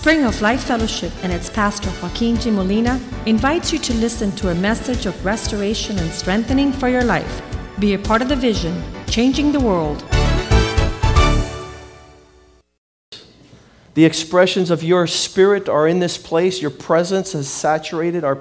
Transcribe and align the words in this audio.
Spring 0.00 0.24
of 0.24 0.40
Life 0.40 0.62
Fellowship 0.62 1.12
and 1.24 1.32
its 1.32 1.50
pastor 1.50 1.90
Joaquin 2.00 2.36
G. 2.36 2.52
Molina 2.52 3.00
invites 3.26 3.72
you 3.72 3.80
to 3.80 3.92
listen 3.94 4.30
to 4.36 4.50
a 4.50 4.54
message 4.54 5.06
of 5.06 5.24
restoration 5.24 5.98
and 5.98 6.12
strengthening 6.12 6.72
for 6.72 6.88
your 6.88 7.02
life. 7.02 7.42
Be 7.80 7.94
a 7.94 7.98
part 7.98 8.22
of 8.22 8.28
the 8.28 8.36
vision, 8.36 8.80
changing 9.08 9.50
the 9.50 9.58
world. 9.58 10.04
The 13.94 14.04
expressions 14.04 14.70
of 14.70 14.84
your 14.84 15.08
spirit 15.08 15.68
are 15.68 15.88
in 15.88 15.98
this 15.98 16.16
place. 16.16 16.62
Your 16.62 16.70
presence 16.70 17.32
has 17.32 17.48
saturated 17.48 18.22
our, 18.22 18.40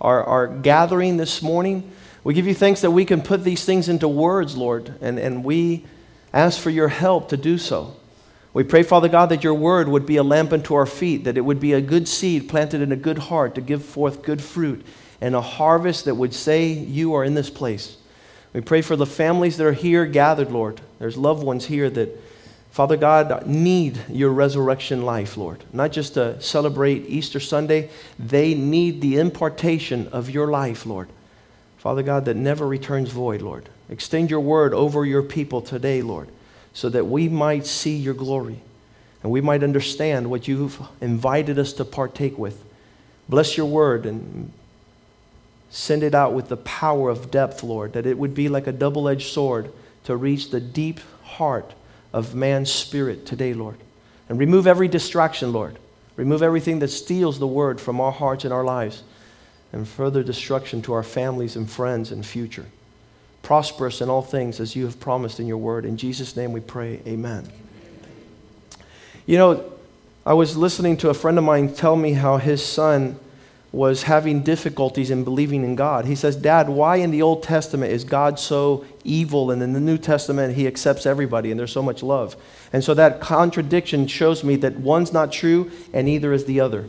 our, 0.00 0.24
our 0.24 0.48
gathering 0.48 1.18
this 1.18 1.40
morning. 1.40 1.88
We 2.24 2.34
give 2.34 2.48
you 2.48 2.54
thanks 2.54 2.80
that 2.80 2.90
we 2.90 3.04
can 3.04 3.22
put 3.22 3.44
these 3.44 3.64
things 3.64 3.88
into 3.88 4.08
words, 4.08 4.56
Lord, 4.56 4.96
and, 5.00 5.20
and 5.20 5.44
we 5.44 5.86
ask 6.32 6.60
for 6.60 6.70
your 6.70 6.88
help 6.88 7.28
to 7.28 7.36
do 7.36 7.58
so. 7.58 7.94
We 8.56 8.64
pray, 8.64 8.84
Father 8.84 9.10
God, 9.10 9.26
that 9.26 9.44
your 9.44 9.52
word 9.52 9.86
would 9.86 10.06
be 10.06 10.16
a 10.16 10.22
lamp 10.22 10.50
unto 10.50 10.74
our 10.76 10.86
feet, 10.86 11.24
that 11.24 11.36
it 11.36 11.42
would 11.42 11.60
be 11.60 11.74
a 11.74 11.80
good 11.82 12.08
seed 12.08 12.48
planted 12.48 12.80
in 12.80 12.90
a 12.90 12.96
good 12.96 13.18
heart 13.18 13.54
to 13.56 13.60
give 13.60 13.84
forth 13.84 14.22
good 14.22 14.40
fruit, 14.40 14.82
and 15.20 15.34
a 15.34 15.42
harvest 15.42 16.06
that 16.06 16.14
would 16.14 16.32
say, 16.32 16.68
You 16.68 17.12
are 17.12 17.22
in 17.22 17.34
this 17.34 17.50
place. 17.50 17.98
We 18.54 18.62
pray 18.62 18.80
for 18.80 18.96
the 18.96 19.04
families 19.04 19.58
that 19.58 19.66
are 19.66 19.72
here 19.74 20.06
gathered, 20.06 20.50
Lord. 20.50 20.80
There's 20.98 21.18
loved 21.18 21.44
ones 21.44 21.66
here 21.66 21.90
that 21.90 22.18
Father 22.70 22.96
God, 22.96 23.46
need 23.46 24.00
your 24.08 24.30
resurrection 24.30 25.02
life, 25.02 25.36
Lord. 25.36 25.62
Not 25.74 25.92
just 25.92 26.14
to 26.14 26.40
celebrate 26.40 27.04
Easter 27.08 27.40
Sunday, 27.40 27.90
they 28.18 28.54
need 28.54 29.02
the 29.02 29.18
impartation 29.18 30.08
of 30.08 30.30
your 30.30 30.46
life, 30.46 30.86
Lord. 30.86 31.10
Father 31.76 32.02
God, 32.02 32.24
that 32.24 32.36
never 32.36 32.66
returns 32.66 33.10
void, 33.10 33.42
Lord. 33.42 33.68
Extend 33.90 34.30
your 34.30 34.40
word 34.40 34.72
over 34.72 35.04
your 35.04 35.22
people 35.22 35.60
today, 35.60 36.00
Lord, 36.00 36.30
so 36.76 36.90
that 36.90 37.06
we 37.06 37.26
might 37.26 37.66
see 37.66 37.96
your 37.96 38.12
glory 38.12 38.60
and 39.22 39.32
we 39.32 39.40
might 39.40 39.62
understand 39.62 40.28
what 40.28 40.46
you've 40.46 40.78
invited 41.00 41.58
us 41.58 41.72
to 41.72 41.86
partake 41.86 42.36
with. 42.36 42.62
Bless 43.30 43.56
your 43.56 43.64
word 43.64 44.04
and 44.04 44.52
send 45.70 46.02
it 46.02 46.14
out 46.14 46.34
with 46.34 46.50
the 46.50 46.58
power 46.58 47.08
of 47.08 47.30
depth, 47.30 47.62
Lord, 47.62 47.94
that 47.94 48.04
it 48.04 48.18
would 48.18 48.34
be 48.34 48.50
like 48.50 48.66
a 48.66 48.72
double 48.72 49.08
edged 49.08 49.32
sword 49.32 49.72
to 50.04 50.16
reach 50.16 50.50
the 50.50 50.60
deep 50.60 51.00
heart 51.22 51.72
of 52.12 52.34
man's 52.34 52.70
spirit 52.70 53.24
today, 53.24 53.54
Lord. 53.54 53.78
And 54.28 54.38
remove 54.38 54.66
every 54.66 54.86
distraction, 54.86 55.54
Lord. 55.54 55.78
Remove 56.16 56.42
everything 56.42 56.80
that 56.80 56.88
steals 56.88 57.38
the 57.38 57.46
word 57.46 57.80
from 57.80 58.02
our 58.02 58.12
hearts 58.12 58.44
and 58.44 58.52
our 58.52 58.64
lives 58.64 59.02
and 59.72 59.88
further 59.88 60.22
destruction 60.22 60.82
to 60.82 60.92
our 60.92 61.02
families 61.02 61.56
and 61.56 61.70
friends 61.70 62.12
and 62.12 62.24
future. 62.24 62.66
Prosper 63.46 63.86
us 63.86 64.00
in 64.00 64.10
all 64.10 64.22
things 64.22 64.58
as 64.58 64.74
you 64.74 64.86
have 64.86 64.98
promised 64.98 65.38
in 65.38 65.46
your 65.46 65.58
word. 65.58 65.84
In 65.84 65.96
Jesus' 65.96 66.34
name 66.34 66.52
we 66.52 66.58
pray. 66.58 67.00
Amen. 67.06 67.48
You 69.24 69.38
know, 69.38 69.72
I 70.26 70.34
was 70.34 70.56
listening 70.56 70.96
to 70.96 71.10
a 71.10 71.14
friend 71.14 71.38
of 71.38 71.44
mine 71.44 71.72
tell 71.72 71.94
me 71.94 72.14
how 72.14 72.38
his 72.38 72.60
son 72.66 73.20
was 73.70 74.02
having 74.02 74.42
difficulties 74.42 75.12
in 75.12 75.22
believing 75.22 75.62
in 75.62 75.76
God. 75.76 76.06
He 76.06 76.16
says, 76.16 76.34
Dad, 76.34 76.68
why 76.68 76.96
in 76.96 77.12
the 77.12 77.22
Old 77.22 77.44
Testament 77.44 77.92
is 77.92 78.02
God 78.02 78.40
so 78.40 78.84
evil 79.04 79.52
and 79.52 79.62
in 79.62 79.74
the 79.74 79.80
New 79.80 79.96
Testament 79.96 80.56
he 80.56 80.66
accepts 80.66 81.06
everybody 81.06 81.52
and 81.52 81.60
there's 81.60 81.70
so 81.70 81.82
much 81.82 82.02
love? 82.02 82.34
And 82.72 82.82
so 82.82 82.94
that 82.94 83.20
contradiction 83.20 84.08
shows 84.08 84.42
me 84.42 84.56
that 84.56 84.80
one's 84.80 85.12
not 85.12 85.30
true 85.30 85.70
and 85.92 86.06
neither 86.06 86.32
is 86.32 86.46
the 86.46 86.58
other. 86.58 86.86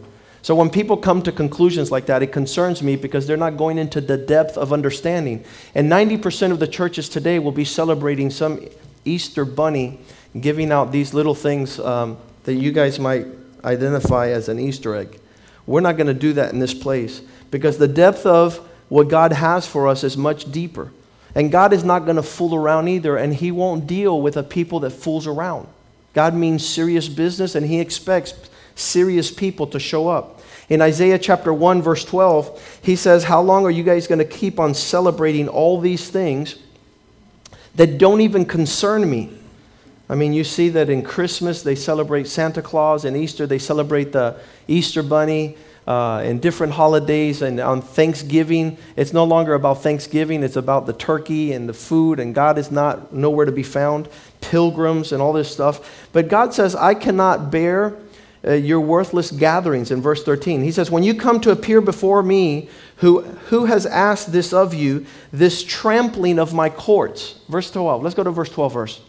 So 0.48 0.56
when 0.56 0.70
people 0.70 0.96
come 0.96 1.22
to 1.24 1.32
conclusions 1.34 1.92
like 1.92 2.06
that, 2.06 2.24
it 2.24 2.28
concerns 2.28 2.82
me 2.82 2.96
because 2.96 3.28
they're 3.28 3.36
not 3.36 3.58
going 3.58 3.78
into 3.78 4.00
the 4.00 4.16
depth 4.16 4.58
of 4.58 4.72
understanding. 4.72 5.44
And 5.76 5.92
90% 5.92 6.54
of 6.54 6.60
the 6.60 6.68
churches 6.70 7.10
today 7.10 7.38
will 7.38 7.52
be 7.52 7.66
celebrating 7.66 8.30
some 8.30 8.66
Easter 9.04 9.44
bunny 9.44 10.00
giving 10.40 10.72
out 10.72 10.94
these 10.94 11.14
little 11.14 11.36
things 11.36 11.82
um, 11.82 12.18
that 12.46 12.54
you 12.54 12.72
guys 12.72 12.98
might 12.98 13.26
identify 13.66 14.30
as 14.30 14.48
an 14.48 14.58
Easter 14.58 14.96
egg. 14.96 15.20
We're 15.66 15.82
not 15.82 15.98
going 15.98 16.08
to 16.08 16.14
do 16.14 16.32
that 16.32 16.54
in 16.54 16.60
this 16.60 16.74
place 16.74 17.22
because 17.52 17.78
the 17.78 17.90
depth 17.90 18.26
of 18.26 18.66
what 18.88 19.10
God 19.10 19.34
has 19.34 19.68
for 19.68 19.86
us 19.86 20.06
is 20.06 20.16
much 20.16 20.50
deeper. 20.50 20.94
And 21.36 21.52
God 21.52 21.74
is 21.74 21.84
not 21.84 22.06
going 22.06 22.16
to 22.16 22.24
fool 22.24 22.56
around 22.56 22.88
either, 22.88 23.18
and 23.18 23.36
He 23.36 23.52
won't 23.52 23.86
deal 23.86 24.22
with 24.22 24.38
a 24.38 24.44
people 24.44 24.80
that 24.80 24.92
fools 24.92 25.28
around. 25.28 25.68
God 26.14 26.34
means 26.34 26.66
serious 26.66 27.10
business, 27.10 27.54
and 27.54 27.66
He 27.66 27.82
expects 27.82 28.34
serious 28.76 29.30
people 29.30 29.68
to 29.68 29.80
show 29.80 30.08
up. 30.08 30.37
In 30.70 30.82
Isaiah 30.82 31.18
chapter 31.18 31.54
1, 31.54 31.82
verse 31.82 32.04
12, 32.04 32.80
he 32.82 32.96
says, 32.96 33.24
How 33.24 33.42
long 33.42 33.66
are 33.66 33.72
you 33.72 33.84
guys 33.84 34.06
going 34.06 34.20
to 34.20 34.26
keep 34.26 34.60
on 34.60 34.74
celebrating 34.74 35.48
all 35.48 35.80
these 35.80 36.10
things 36.10 36.58
that 37.76 37.98
don't 37.98 38.20
even 38.20 38.46
concern 38.46 39.10
me? 39.10 39.32
I 40.10 40.16
mean, 40.16 40.34
you 40.34 40.44
see 40.44 40.70
that 40.70 40.90
in 40.90 41.04
Christmas 41.04 41.64
they 41.64 41.76
celebrate 41.76 42.28
Santa 42.28 42.62
Claus, 42.62 43.06
in 43.06 43.16
Easter 43.16 43.48
they 43.48 43.60
celebrate 43.60 44.12
the 44.12 44.38
Easter 44.68 45.04
Bunny, 45.04 45.58
uh, 45.86 46.22
in 46.26 46.40
different 46.40 46.74
holidays, 46.74 47.42
and 47.42 47.62
on 47.62 47.82
Thanksgiving 47.82 48.78
it's 48.98 49.14
no 49.14 49.24
longer 49.24 49.54
about 49.54 49.82
Thanksgiving; 49.84 50.44
it's 50.44 50.58
about 50.58 50.86
the 50.86 50.94
turkey 50.94 51.54
and 51.54 51.68
the 51.68 51.74
food, 51.74 52.20
and 52.20 52.36
God 52.36 52.58
is 52.58 52.72
not 52.72 53.14
nowhere 53.14 53.46
to 53.46 53.54
be 53.54 53.64
found. 53.64 54.10
Pilgrims 54.42 55.14
and 55.14 55.22
all 55.22 55.34
this 55.34 55.52
stuff, 55.52 56.08
but 56.12 56.28
God 56.28 56.54
says, 56.54 56.76
"I 56.76 56.94
cannot 56.94 57.52
bear." 57.52 57.96
Uh, 58.46 58.54
your 58.54 58.80
worthless 58.80 59.32
gatherings 59.32 59.90
in 59.90 60.02
verse 60.02 60.24
13. 60.24 60.62
He 60.64 60.72
says, 60.72 60.92
When 60.92 61.04
you 61.04 61.16
come 61.16 61.42
to 61.42 61.52
appear 61.52 61.82
before 61.82 62.22
me, 62.22 62.70
who, 62.98 63.22
who 63.22 63.66
has 63.66 63.86
asked 63.86 64.32
this 64.32 64.54
of 64.54 64.74
you, 64.74 65.06
this 65.34 65.64
trampling 65.64 66.38
of 66.38 66.54
my 66.54 66.70
courts? 66.70 67.40
Verse 67.50 67.72
12. 67.72 68.04
Let's 68.04 68.16
go 68.16 68.24
to 68.24 68.32
verse 68.32 68.50
12 68.50 68.74
verse. 68.74 69.02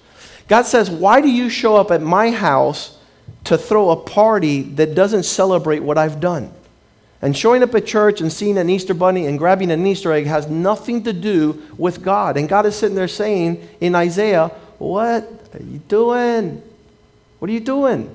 God 0.49 0.63
says, 0.63 0.91
Why 0.91 1.21
do 1.21 1.31
you 1.31 1.51
show 1.51 1.77
up 1.77 1.91
at 1.91 2.01
my 2.01 2.31
house 2.31 2.99
to 3.45 3.59
throw 3.59 3.91
a 3.91 3.97
party 3.97 4.63
that 4.63 4.95
doesn't 4.95 5.25
celebrate 5.25 5.81
what 5.81 5.99
I've 5.99 6.21
done? 6.21 6.53
And 7.21 7.37
showing 7.37 7.63
up 7.63 7.75
at 7.75 7.85
church 7.85 8.21
and 8.21 8.33
seeing 8.33 8.57
an 8.59 8.71
Easter 8.71 8.95
bunny 8.95 9.27
and 9.27 9.39
grabbing 9.39 9.71
an 9.71 9.87
Easter 9.87 10.13
egg 10.13 10.27
has 10.27 10.49
nothing 10.49 11.03
to 11.05 11.13
do 11.13 11.63
with 11.77 12.03
God. 12.03 12.37
And 12.37 12.49
God 12.49 12.65
is 12.65 12.77
sitting 12.77 12.95
there 12.95 13.09
saying 13.09 13.69
in 13.81 13.95
Isaiah, 13.95 14.49
What 14.79 15.25
are 15.53 15.63
you 15.63 15.79
doing? 15.89 16.63
What 17.39 17.51
are 17.51 17.55
you 17.55 17.61
doing? 17.61 18.15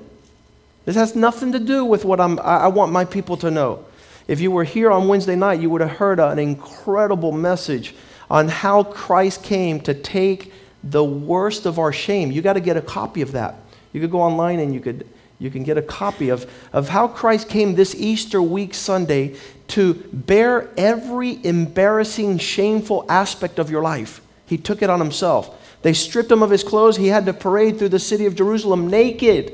This 0.84 0.96
has 0.96 1.14
nothing 1.14 1.52
to 1.52 1.58
do 1.58 1.84
with 1.84 2.04
what 2.04 2.20
I'm, 2.20 2.38
I 2.40 2.68
want 2.68 2.92
my 2.92 3.04
people 3.04 3.36
to 3.38 3.50
know. 3.50 3.84
If 4.28 4.40
you 4.40 4.50
were 4.50 4.64
here 4.64 4.90
on 4.90 5.08
Wednesday 5.08 5.36
night, 5.36 5.60
you 5.60 5.70
would 5.70 5.80
have 5.80 5.92
heard 5.92 6.18
an 6.18 6.38
incredible 6.38 7.32
message 7.32 7.94
on 8.30 8.48
how 8.48 8.84
Christ 8.84 9.42
came 9.42 9.80
to 9.80 9.94
take 9.94 10.52
the 10.82 11.04
worst 11.04 11.66
of 11.66 11.78
our 11.78 11.92
shame. 11.92 12.30
You 12.30 12.42
got 12.42 12.54
to 12.54 12.60
get 12.60 12.76
a 12.76 12.82
copy 12.82 13.22
of 13.22 13.32
that. 13.32 13.56
You 13.92 14.00
could 14.00 14.10
go 14.10 14.20
online 14.20 14.60
and 14.60 14.74
you 14.74 14.80
could 14.80 15.06
you 15.40 15.50
can 15.50 15.64
get 15.64 15.76
a 15.76 15.82
copy 15.82 16.28
of, 16.28 16.48
of 16.72 16.88
how 16.88 17.08
Christ 17.08 17.48
came 17.48 17.74
this 17.74 17.94
Easter 17.96 18.40
week 18.40 18.72
Sunday 18.72 19.34
to 19.68 19.94
bear 20.12 20.70
every 20.76 21.44
embarrassing, 21.44 22.38
shameful 22.38 23.04
aspect 23.08 23.58
of 23.58 23.68
your 23.68 23.82
life. 23.82 24.20
He 24.46 24.56
took 24.56 24.80
it 24.80 24.88
on 24.88 25.00
himself. 25.00 25.78
They 25.82 25.92
stripped 25.92 26.30
him 26.30 26.42
of 26.42 26.50
his 26.50 26.62
clothes. 26.62 26.96
He 26.96 27.08
had 27.08 27.26
to 27.26 27.32
parade 27.32 27.78
through 27.78 27.90
the 27.90 27.98
city 27.98 28.26
of 28.26 28.36
Jerusalem 28.36 28.88
naked 28.88 29.52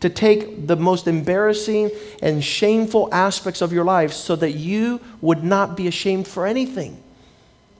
to 0.00 0.10
take 0.10 0.66
the 0.66 0.76
most 0.76 1.06
embarrassing 1.06 1.90
and 2.22 2.44
shameful 2.44 3.08
aspects 3.12 3.62
of 3.62 3.72
your 3.72 3.84
life 3.84 4.12
so 4.12 4.36
that 4.36 4.52
you 4.52 5.00
would 5.20 5.42
not 5.42 5.76
be 5.76 5.86
ashamed 5.86 6.28
for 6.28 6.46
anything. 6.46 7.02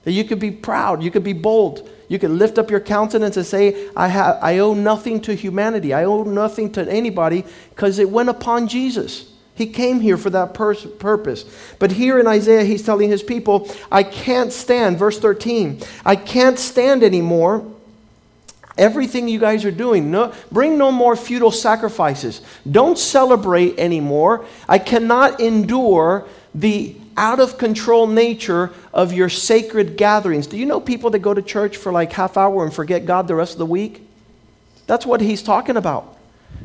That 0.03 0.13
you 0.13 0.23
could 0.23 0.39
be 0.39 0.51
proud, 0.51 1.03
you 1.03 1.11
could 1.11 1.23
be 1.23 1.33
bold, 1.33 1.89
you 2.07 2.17
could 2.17 2.31
lift 2.31 2.57
up 2.57 2.71
your 2.71 2.79
countenance 2.79 3.37
and 3.37 3.45
say, 3.45 3.89
I, 3.95 4.07
have, 4.07 4.39
I 4.41 4.59
owe 4.59 4.73
nothing 4.73 5.21
to 5.21 5.35
humanity, 5.35 5.93
I 5.93 6.05
owe 6.05 6.23
nothing 6.23 6.71
to 6.73 6.89
anybody, 6.89 7.43
because 7.69 7.99
it 7.99 8.09
went 8.09 8.29
upon 8.29 8.67
Jesus. 8.67 9.31
He 9.53 9.67
came 9.67 9.99
here 9.99 10.17
for 10.17 10.29
that 10.29 10.53
pur- 10.53 10.75
purpose. 10.75 11.43
But 11.79 11.91
here 11.91 12.19
in 12.19 12.27
Isaiah, 12.27 12.63
he's 12.63 12.83
telling 12.83 13.09
his 13.09 13.23
people, 13.23 13.69
I 13.91 14.03
can't 14.03 14.53
stand, 14.53 14.97
verse 14.97 15.19
13, 15.19 15.81
I 16.05 16.15
can't 16.15 16.57
stand 16.57 17.03
anymore 17.03 17.65
everything 18.77 19.27
you 19.27 19.39
guys 19.39 19.65
are 19.65 19.71
doing. 19.71 20.11
No, 20.11 20.33
bring 20.51 20.77
no 20.77 20.91
more 20.91 21.15
futile 21.15 21.51
sacrifices. 21.51 22.41
Don't 22.69 22.97
celebrate 22.97 23.79
anymore. 23.79 24.45
I 24.67 24.79
cannot 24.79 25.39
endure 25.39 26.25
the 26.53 26.95
out 27.17 27.39
of 27.39 27.57
control 27.57 28.05
nature 28.05 28.71
of 28.93 29.11
your 29.11 29.29
sacred 29.29 29.97
gatherings. 29.97 30.47
Do 30.47 30.57
you 30.57 30.65
know 30.65 30.79
people 30.79 31.09
that 31.09 31.19
go 31.19 31.33
to 31.33 31.41
church 31.41 31.75
for 31.75 31.91
like 31.91 32.13
half 32.13 32.37
hour 32.37 32.63
and 32.63 32.73
forget 32.73 33.05
God 33.05 33.27
the 33.27 33.35
rest 33.35 33.53
of 33.53 33.59
the 33.59 33.65
week? 33.65 34.07
That's 34.85 35.05
what 35.05 35.19
he's 35.19 35.41
talking 35.41 35.77
about. 35.77 36.15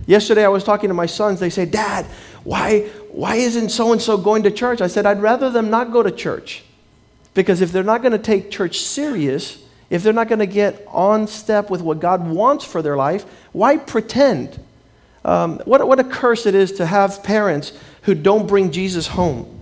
Yesterday 0.06 0.44
I 0.44 0.48
was 0.48 0.64
talking 0.64 0.88
to 0.88 0.94
my 0.94 1.06
sons. 1.06 1.40
They 1.40 1.50
say, 1.50 1.64
"Dad, 1.64 2.06
why 2.44 2.88
why 3.10 3.36
isn't 3.36 3.70
so 3.70 3.92
and 3.92 4.00
so 4.00 4.16
going 4.16 4.42
to 4.44 4.50
church?" 4.50 4.80
I 4.80 4.86
said, 4.86 5.06
"I'd 5.06 5.20
rather 5.20 5.50
them 5.50 5.70
not 5.70 5.92
go 5.92 6.02
to 6.02 6.10
church." 6.10 6.64
Because 7.34 7.60
if 7.60 7.72
they're 7.72 7.82
not 7.82 8.02
going 8.02 8.12
to 8.12 8.18
take 8.18 8.50
church 8.50 8.80
serious, 8.80 9.61
if 9.92 10.02
they're 10.02 10.14
not 10.14 10.26
going 10.26 10.38
to 10.38 10.46
get 10.46 10.82
on 10.88 11.26
step 11.26 11.68
with 11.68 11.82
what 11.82 12.00
God 12.00 12.26
wants 12.26 12.64
for 12.64 12.80
their 12.80 12.96
life, 12.96 13.26
why 13.52 13.76
pretend? 13.76 14.58
Um, 15.22 15.58
what, 15.66 15.86
what 15.86 16.00
a 16.00 16.04
curse 16.04 16.46
it 16.46 16.54
is 16.54 16.72
to 16.72 16.86
have 16.86 17.22
parents 17.22 17.74
who 18.04 18.14
don't 18.14 18.46
bring 18.46 18.70
Jesus 18.72 19.06
home. 19.06 19.60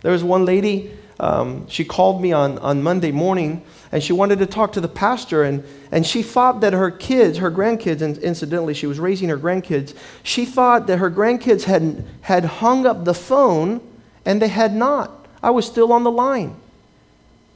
There 0.00 0.12
was 0.12 0.24
one 0.24 0.46
lady, 0.46 0.90
um, 1.20 1.68
she 1.68 1.84
called 1.84 2.22
me 2.22 2.32
on, 2.32 2.58
on 2.60 2.82
Monday 2.82 3.12
morning, 3.12 3.62
and 3.92 4.02
she 4.02 4.14
wanted 4.14 4.38
to 4.38 4.46
talk 4.46 4.72
to 4.72 4.80
the 4.80 4.88
pastor. 4.88 5.44
And, 5.44 5.62
and 5.92 6.06
she 6.06 6.22
thought 6.22 6.62
that 6.62 6.72
her 6.72 6.90
kids, 6.90 7.36
her 7.36 7.50
grandkids, 7.50 8.00
and 8.00 8.16
incidentally, 8.16 8.72
she 8.72 8.86
was 8.86 8.98
raising 8.98 9.28
her 9.28 9.38
grandkids, 9.38 9.94
she 10.22 10.46
thought 10.46 10.86
that 10.86 11.00
her 11.00 11.10
grandkids 11.10 11.64
had, 11.64 12.02
had 12.22 12.46
hung 12.46 12.86
up 12.86 13.04
the 13.04 13.12
phone, 13.12 13.86
and 14.24 14.40
they 14.40 14.48
had 14.48 14.74
not. 14.74 15.26
I 15.42 15.50
was 15.50 15.66
still 15.66 15.92
on 15.92 16.02
the 16.02 16.10
line. 16.10 16.56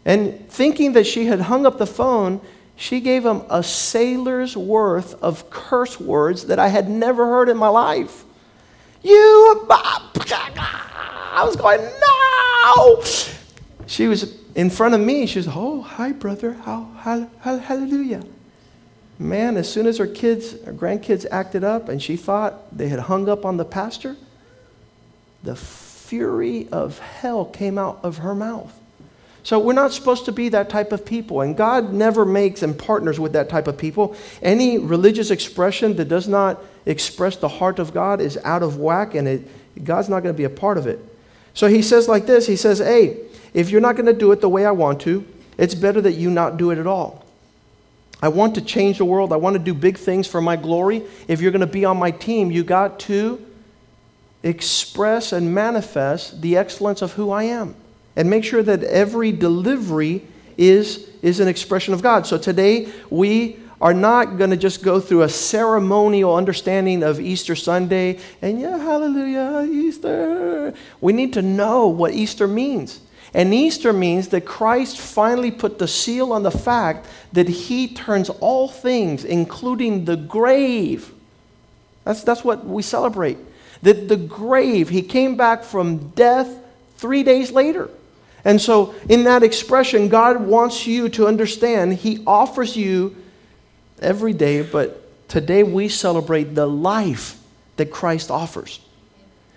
And 0.05 0.49
thinking 0.51 0.93
that 0.93 1.07
she 1.07 1.27
had 1.27 1.41
hung 1.43 1.65
up 1.67 1.79
the 1.79 1.87
phone, 1.87 2.41
she 2.77 3.01
gave 3.01 3.25
him 3.25 3.43
a 3.49 3.63
sailor's 3.63 4.57
worth 4.57 5.23
of 5.23 5.49
curse 5.51 5.99
words 6.01 6.47
that 6.47 6.59
I 6.59 6.69
had 6.69 6.89
never 6.89 7.27
heard 7.27 7.49
in 7.49 7.57
my 7.57 7.69
life. 7.69 8.25
You, 9.03 9.67
I 9.71 11.43
was 11.45 11.57
going, 11.57 11.81
no. 11.81 13.03
She 13.87 14.07
was 14.09 14.39
in 14.55 14.71
front 14.71 14.95
of 14.95 15.01
me. 15.01 15.27
She 15.27 15.39
was, 15.39 15.49
oh, 15.49 15.83
hi, 15.83 16.13
brother. 16.13 16.55
How, 16.55 17.29
hallelujah. 17.43 18.23
Man, 19.19 19.57
as 19.57 19.71
soon 19.71 19.87
as 19.87 19.99
her 19.99 20.07
kids, 20.07 20.61
her 20.65 20.73
grandkids 20.73 21.27
acted 21.31 21.63
up 21.65 21.89
and 21.89 22.03
she 22.03 22.17
thought 22.17 22.77
they 22.77 22.89
had 22.89 22.99
hung 22.99 23.29
up 23.29 23.45
on 23.45 23.57
the 23.57 23.65
pastor, 23.65 24.17
the 25.43 25.55
fury 25.55 26.69
of 26.73 26.99
hell 26.99 27.45
came 27.45 27.79
out 27.79 28.01
of 28.03 28.19
her 28.19 28.35
mouth. 28.35 28.73
So 29.45 29.59
we're 29.59 29.75
not 29.75 29.93
supposed 29.93 30.25
to 30.25 30.33
be 30.33 30.49
that 30.49 30.71
type 30.71 30.91
of 30.91 31.05
people. 31.05 31.43
And 31.43 31.55
God 31.55 31.93
never 31.93 32.25
makes 32.25 32.63
and 32.63 32.77
partners 32.77 33.21
with 33.21 33.35
that 33.35 33.51
type 33.51 33.69
of 33.69 33.77
people. 33.77 34.17
Any 34.41 34.79
religious 34.79 35.31
expression 35.31 35.97
that 35.97 36.07
does 36.07 36.27
not 36.27 36.63
express 36.87 37.37
the 37.37 37.49
heart 37.49 37.79
of 37.79 37.93
God 37.93 38.23
is 38.23 38.39
out 38.39 38.63
of 38.63 38.79
whack 38.79 39.15
and 39.15 39.29
it, 39.29 39.85
God's 39.85 40.09
not 40.09 40.23
going 40.23 40.35
to 40.35 40.37
be 40.37 40.45
a 40.45 40.51
part 40.51 40.79
of 40.79 40.87
it. 40.87 40.99
So 41.53 41.69
he 41.69 41.83
says 41.83 42.09
like 42.09 42.25
this 42.25 42.47
He 42.47 42.57
says, 42.57 42.79
Hey, 42.79 43.19
if 43.53 43.69
you're 43.69 43.83
not 43.83 43.97
going 43.97 44.07
to 44.07 44.15
do 44.15 44.33
it 44.33 44.41
the 44.41 44.49
way 44.49 44.65
I 44.65 44.71
want 44.71 45.03
to, 45.03 45.27
it's 45.59 45.75
better 45.75 46.01
that 46.01 46.13
you 46.13 46.31
not 46.31 46.57
do 46.57 46.71
it 46.71 46.79
at 46.79 46.87
all. 46.87 47.23
I 48.23 48.29
want 48.29 48.55
to 48.55 48.63
change 48.63 48.97
the 48.97 49.05
world. 49.05 49.31
I 49.31 49.37
want 49.37 49.55
to 49.55 49.63
do 49.63 49.75
big 49.75 49.99
things 49.99 50.27
for 50.27 50.41
my 50.41 50.57
glory. 50.57 51.03
If 51.29 51.43
you're 51.43 51.53
going 51.53 51.61
to 51.61 51.67
be 51.67 51.85
on 51.85 51.99
my 51.99 52.13
team, 52.13 52.51
you 52.51 52.65
got 52.65 52.99
to 53.01 53.45
express 54.43 55.33
and 55.33 55.55
manifest 55.55 56.41
the 56.41 56.57
excellence 56.57 57.03
of 57.03 57.13
who 57.13 57.31
I 57.31 57.43
am 57.45 57.77
and 58.17 58.31
make 58.31 58.45
sure 58.45 58.63
that 58.63 58.83
every 58.85 59.33
delivery 59.33 60.23
is, 60.57 61.09
is 61.23 61.41
an 61.41 61.49
expression 61.49 61.95
of 61.95 62.03
God. 62.03 62.27
So 62.27 62.39
today 62.39 62.93
we 63.11 63.59
are 63.81 63.95
not 63.95 64.39
going 64.39 64.51
to 64.51 64.57
just 64.57 64.83
go 64.83 65.01
through 65.01 65.23
a 65.23 65.29
ceremonial 65.29 66.35
understanding 66.35 67.03
of 67.03 67.21
Easter 67.21 67.55
Sunday 67.55 68.19
and 68.41 68.61
yeah, 68.61 68.79
hallelujah, 68.79 69.69
Easter. 69.71 70.75
We 71.01 71.13
need 71.13 71.33
to 71.35 71.43
know 71.43 71.89
what 71.89 72.13
Easter 72.13 72.47
means. 72.47 73.01
And 73.35 73.53
Easter 73.53 73.93
means 73.93 74.29
that 74.29 74.47
Christ 74.47 74.99
finally 74.99 75.51
put 75.51 75.81
the 75.81 75.89
seal 75.89 76.33
on 76.33 76.45
the 76.45 76.53
fact 76.53 77.07
that 77.33 77.49
he 77.49 77.89
turns 77.93 78.31
all 78.31 78.69
things, 78.69 79.25
including 79.25 80.05
the 80.05 80.17
grave. 80.17 81.13
That's, 82.05 82.23
that's 82.23 82.45
what 82.45 82.65
we 82.65 82.81
celebrate. 82.81 83.39
That 83.83 84.09
the 84.09 84.17
grave, 84.17 84.89
he 84.89 85.03
came 85.03 85.37
back 85.37 85.65
from 85.65 86.11
death 86.11 86.49
three 86.97 87.25
days 87.25 87.51
later. 87.51 87.91
And 88.45 88.61
so, 88.61 88.95
in 89.09 89.25
that 89.25 89.43
expression, 89.43 90.09
God 90.09 90.41
wants 90.41 90.87
you 90.87 91.09
to 91.11 91.27
understand 91.27 91.95
He 91.95 92.23
offers 92.27 92.77
you 92.77 93.17
every 94.01 94.35
day, 94.35 94.63
but 94.63 95.29
today 95.29 95.63
we 95.63 95.89
celebrate 95.89 96.55
the 96.55 96.67
life 96.67 97.41
that 97.77 97.91
Christ 97.91 98.31
offers. 98.31 98.81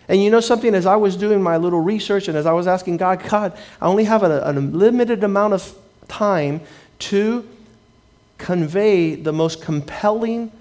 And 0.08 0.24
you 0.24 0.32
know 0.32 0.40
something, 0.40 0.74
as 0.74 0.86
I 0.86 0.96
was 0.96 1.18
doing 1.18 1.44
my 1.44 1.58
little 1.58 1.82
research 1.82 2.30
and 2.30 2.38
as 2.38 2.46
I 2.46 2.54
was 2.54 2.66
asking 2.66 2.98
God, 2.98 3.22
God, 3.28 3.58
I 3.82 3.88
only 3.88 4.06
have 4.06 4.24
a, 4.24 4.42
a 4.46 4.54
limited 4.54 5.24
amount 5.24 5.54
of 5.54 5.76
time 6.08 6.62
to 7.00 7.46
convey 8.38 9.16
the 9.16 9.34
most 9.34 9.62
compelling 9.62 10.52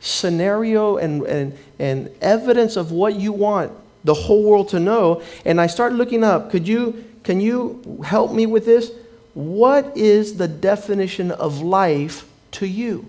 scenario 0.00 0.96
and, 0.96 1.22
and, 1.22 1.58
and 1.78 2.10
evidence 2.20 2.76
of 2.76 2.90
what 2.90 3.14
you 3.14 3.32
want 3.32 3.72
the 4.08 4.14
whole 4.14 4.42
world 4.42 4.70
to 4.70 4.80
know. 4.80 5.22
And 5.44 5.60
I 5.60 5.66
start 5.66 5.92
looking 5.92 6.24
up, 6.24 6.50
could 6.50 6.66
you, 6.66 7.04
can 7.24 7.42
you 7.42 8.00
help 8.02 8.32
me 8.32 8.46
with 8.46 8.64
this? 8.64 8.90
What 9.34 9.94
is 9.98 10.38
the 10.38 10.48
definition 10.48 11.30
of 11.30 11.60
life 11.60 12.26
to 12.52 12.66
you? 12.66 13.04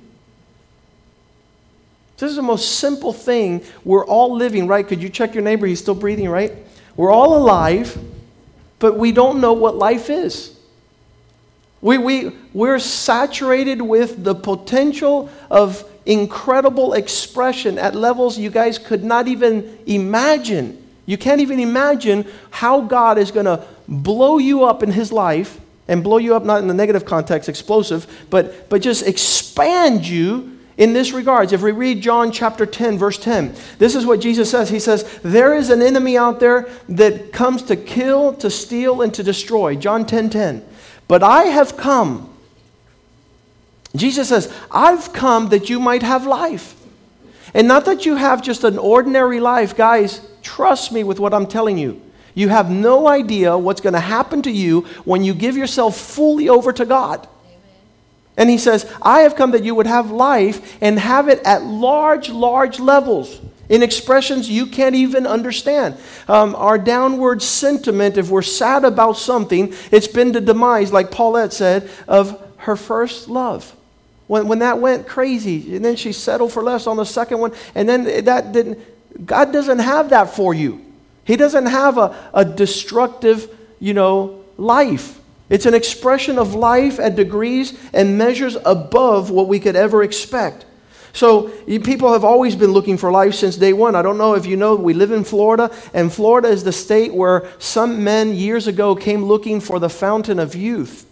This 2.18 2.30
is 2.30 2.36
the 2.36 2.42
most 2.42 2.80
simple 2.80 3.14
thing. 3.14 3.64
We're 3.86 4.06
all 4.06 4.36
living, 4.36 4.68
right? 4.68 4.86
Could 4.86 5.02
you 5.02 5.08
check 5.08 5.34
your 5.34 5.42
neighbor? 5.42 5.66
He's 5.66 5.80
still 5.80 5.96
breathing, 5.96 6.28
right? 6.28 6.52
We're 6.98 7.14
all 7.14 7.38
alive, 7.38 7.98
but 8.80 8.98
we 8.98 9.14
don't 9.14 9.40
know 9.40 9.54
what 9.54 9.78
life 9.78 10.10
is. 10.10 10.60
We, 11.80 11.98
we, 11.98 12.36
we're 12.54 12.80
saturated 12.80 13.82
with 13.82 14.22
the 14.22 14.36
potential 14.36 15.30
of 15.50 15.90
incredible 16.06 16.92
expression 16.92 17.80
at 17.80 17.96
levels 17.96 18.38
you 18.38 18.50
guys 18.50 18.78
could 18.78 19.06
not 19.06 19.30
even 19.30 19.80
imagine. 19.86 20.89
You 21.10 21.18
can't 21.18 21.42
even 21.42 21.60
imagine 21.60 22.28
how 22.52 22.82
God 22.82 23.18
is 23.18 23.32
going 23.32 23.48
to 23.48 23.66
blow 23.88 24.38
you 24.38 24.66
up 24.66 24.84
in 24.84 24.92
His 24.92 25.12
life 25.12 25.60
and 25.88 26.04
blow 26.04 26.18
you 26.18 26.36
up 26.36 26.44
not 26.44 26.62
in 26.62 26.68
the 26.68 26.74
negative 26.76 27.04
context, 27.04 27.50
explosive, 27.50 28.06
but, 28.30 28.70
but 28.70 28.84
just 28.84 29.08
expand 29.08 30.08
you 30.08 30.60
in 30.78 30.94
this 30.94 31.12
regards. 31.12 31.52
If 31.52 31.64
we 31.64 31.72
read 31.72 32.04
John 32.04 32.32
chapter 32.32 32.64
10, 32.64 33.00
verse 33.00 33.18
10, 33.18 33.56
this 33.80 33.96
is 33.96 34.06
what 34.06 34.22
Jesus 34.22 34.52
says. 34.52 34.70
He 34.70 34.80
says, 34.80 35.20
There 35.24 35.56
is 35.56 35.72
an 35.72 35.82
enemy 35.82 36.16
out 36.16 36.40
there 36.40 36.70
that 36.90 37.34
comes 37.34 37.64
to 37.64 37.76
kill, 37.76 38.34
to 38.36 38.52
steal, 38.52 39.02
and 39.02 39.12
to 39.16 39.24
destroy. 39.24 39.76
John 39.76 40.06
10 40.06 40.30
10. 40.30 40.64
But 41.08 41.24
I 41.24 41.46
have 41.46 41.76
come. 41.76 42.32
Jesus 43.96 44.30
says, 44.30 44.54
I've 44.70 45.12
come 45.12 45.50
that 45.50 45.72
you 45.72 45.80
might 45.80 46.04
have 46.04 46.28
life. 46.28 46.76
And 47.56 47.68
not 47.68 47.86
that 47.86 48.06
you 48.06 48.16
have 48.16 48.44
just 48.44 48.64
an 48.64 48.78
ordinary 48.78 49.40
life. 49.40 49.76
Guys, 49.76 50.22
trust 50.42 50.92
me 50.92 51.04
with 51.04 51.20
what 51.20 51.34
I'm 51.34 51.48
telling 51.48 51.78
you. 51.78 52.02
You 52.34 52.50
have 52.50 52.70
no 52.70 53.08
idea 53.08 53.58
what's 53.58 53.82
going 53.82 53.94
to 53.94 54.00
happen 54.00 54.42
to 54.44 54.52
you 54.52 54.82
when 55.04 55.24
you 55.24 55.34
give 55.34 55.58
yourself 55.58 55.98
fully 55.98 56.48
over 56.48 56.72
to 56.74 56.86
God. 56.86 57.28
And 58.38 58.50
he 58.50 58.58
says, 58.58 58.90
I 59.02 59.22
have 59.22 59.36
come 59.36 59.52
that 59.52 59.66
you 59.66 59.76
would 59.76 59.88
have 59.88 60.12
life 60.12 60.78
and 60.82 60.98
have 60.98 61.28
it 61.28 61.42
at 61.44 61.64
large, 61.64 62.30
large 62.30 62.80
levels 62.80 63.42
in 63.68 63.84
expressions 63.84 64.50
you 64.50 64.66
can't 64.66 64.96
even 64.96 65.28
understand. 65.28 65.98
Um, 66.28 66.56
our 66.56 66.78
downward 66.78 67.42
sentiment, 67.42 68.18
if 68.18 68.30
we're 68.30 68.42
sad 68.42 68.86
about 68.86 69.18
something, 69.18 69.74
it's 69.92 70.08
been 70.08 70.32
the 70.32 70.42
demise, 70.42 70.94
like 70.94 71.12
Paulette 71.12 71.54
said, 71.54 71.90
of 72.08 72.42
her 72.58 72.76
first 72.76 73.30
love. 73.30 73.76
When, 74.28 74.48
when 74.48 74.60
that 74.60 74.80
went 74.80 75.08
crazy, 75.08 75.76
and 75.76 75.84
then 75.84 75.96
she 75.96 76.14
settled 76.14 76.52
for 76.52 76.64
less 76.64 76.88
on 76.88 76.98
the 76.98 77.06
second 77.06 77.40
one, 77.40 77.54
and 77.76 77.90
then 77.90 78.24
that 78.26 78.52
didn't, 78.52 78.80
God 79.26 79.52
doesn't 79.52 79.80
have 79.80 80.10
that 80.12 80.30
for 80.30 80.54
you. 80.54 80.86
He 81.24 81.36
doesn't 81.36 81.68
have 81.68 81.98
a, 81.98 82.16
a 82.34 82.44
destructive, 82.44 83.56
you 83.80 83.94
know, 83.94 84.44
life. 84.58 85.20
It's 85.50 85.66
an 85.66 85.74
expression 85.74 86.38
of 86.38 86.54
life 86.54 87.00
at 87.00 87.16
degrees 87.16 87.78
and 87.94 88.18
measures 88.18 88.56
above 88.66 89.32
what 89.32 89.48
we 89.48 89.60
could 89.60 89.76
ever 89.76 90.04
expect. 90.04 90.66
So 91.12 91.50
people 91.66 92.14
have 92.14 92.24
always 92.24 92.56
been 92.56 92.72
looking 92.72 92.98
for 92.98 93.12
life 93.12 93.34
since 93.34 93.58
day 93.58 93.74
one. 93.74 93.96
I 93.96 94.02
don't 94.02 94.18
know 94.18 94.36
if 94.36 94.46
you 94.46 94.56
know, 94.56 94.76
we 94.76 94.94
live 94.94 95.12
in 95.12 95.24
Florida, 95.24 95.76
and 95.94 96.14
Florida 96.14 96.50
is 96.50 96.64
the 96.64 96.72
state 96.72 97.14
where 97.14 97.50
some 97.58 98.04
men 98.04 98.36
years 98.36 98.68
ago 98.68 98.96
came 98.96 99.26
looking 99.26 99.60
for 99.60 99.80
the 99.80 99.90
fountain 99.90 100.40
of 100.40 100.56
youth. 100.56 101.08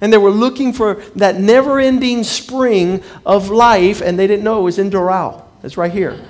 And 0.00 0.12
they 0.12 0.18
were 0.18 0.30
looking 0.30 0.72
for 0.72 0.96
that 1.16 1.40
never 1.40 1.80
ending 1.80 2.22
spring 2.22 3.02
of 3.24 3.48
life, 3.48 4.00
and 4.00 4.18
they 4.18 4.26
didn't 4.26 4.44
know 4.44 4.60
it 4.60 4.64
was 4.64 4.78
in 4.78 4.90
Doral. 4.90 5.42
It's 5.62 5.76
right 5.76 5.92
here. 5.92 6.20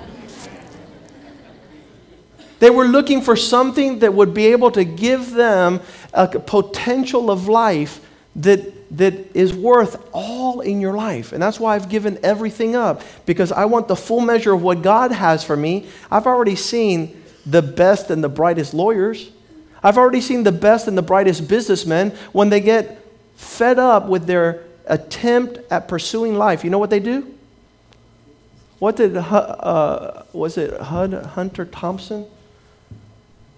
They 2.59 2.69
were 2.69 2.85
looking 2.85 3.21
for 3.21 3.35
something 3.35 3.99
that 3.99 4.13
would 4.13 4.33
be 4.33 4.47
able 4.47 4.71
to 4.71 4.83
give 4.83 5.31
them 5.31 5.81
a 6.13 6.27
potential 6.27 7.29
of 7.29 7.47
life 7.47 7.99
that 8.35 8.73
that 8.89 9.35
is 9.35 9.53
worth 9.53 10.01
all 10.13 10.61
in 10.61 10.79
your 10.79 10.93
life. 10.93 11.33
And 11.33 11.41
that's 11.41 11.59
why 11.59 11.75
I've 11.75 11.89
given 11.89 12.17
everything 12.23 12.75
up, 12.75 13.01
because 13.25 13.51
I 13.51 13.65
want 13.65 13.87
the 13.87 13.95
full 13.95 14.21
measure 14.21 14.53
of 14.53 14.61
what 14.61 14.81
God 14.81 15.11
has 15.11 15.43
for 15.43 15.57
me. 15.57 15.87
I've 16.09 16.25
already 16.25 16.55
seen 16.55 17.21
the 17.45 17.61
best 17.61 18.09
and 18.09 18.23
the 18.23 18.29
brightest 18.29 18.73
lawyers. 18.73 19.29
I've 19.83 19.97
already 19.97 20.21
seen 20.21 20.43
the 20.43 20.51
best 20.51 20.87
and 20.87 20.97
the 20.97 21.01
brightest 21.01 21.47
businessmen 21.47 22.11
when 22.31 22.49
they 22.49 22.61
get 22.61 23.03
fed 23.35 23.77
up 23.77 24.07
with 24.07 24.25
their 24.25 24.63
attempt 24.85 25.59
at 25.69 25.87
pursuing 25.87 26.37
life. 26.37 26.63
You 26.63 26.69
know 26.69 26.79
what 26.79 26.89
they 26.89 27.01
do? 27.01 27.33
What 28.79 28.95
did, 28.95 29.17
uh, 29.17 30.23
was 30.33 30.57
it 30.57 30.79
Hunter 30.79 31.65
Thompson? 31.65 32.25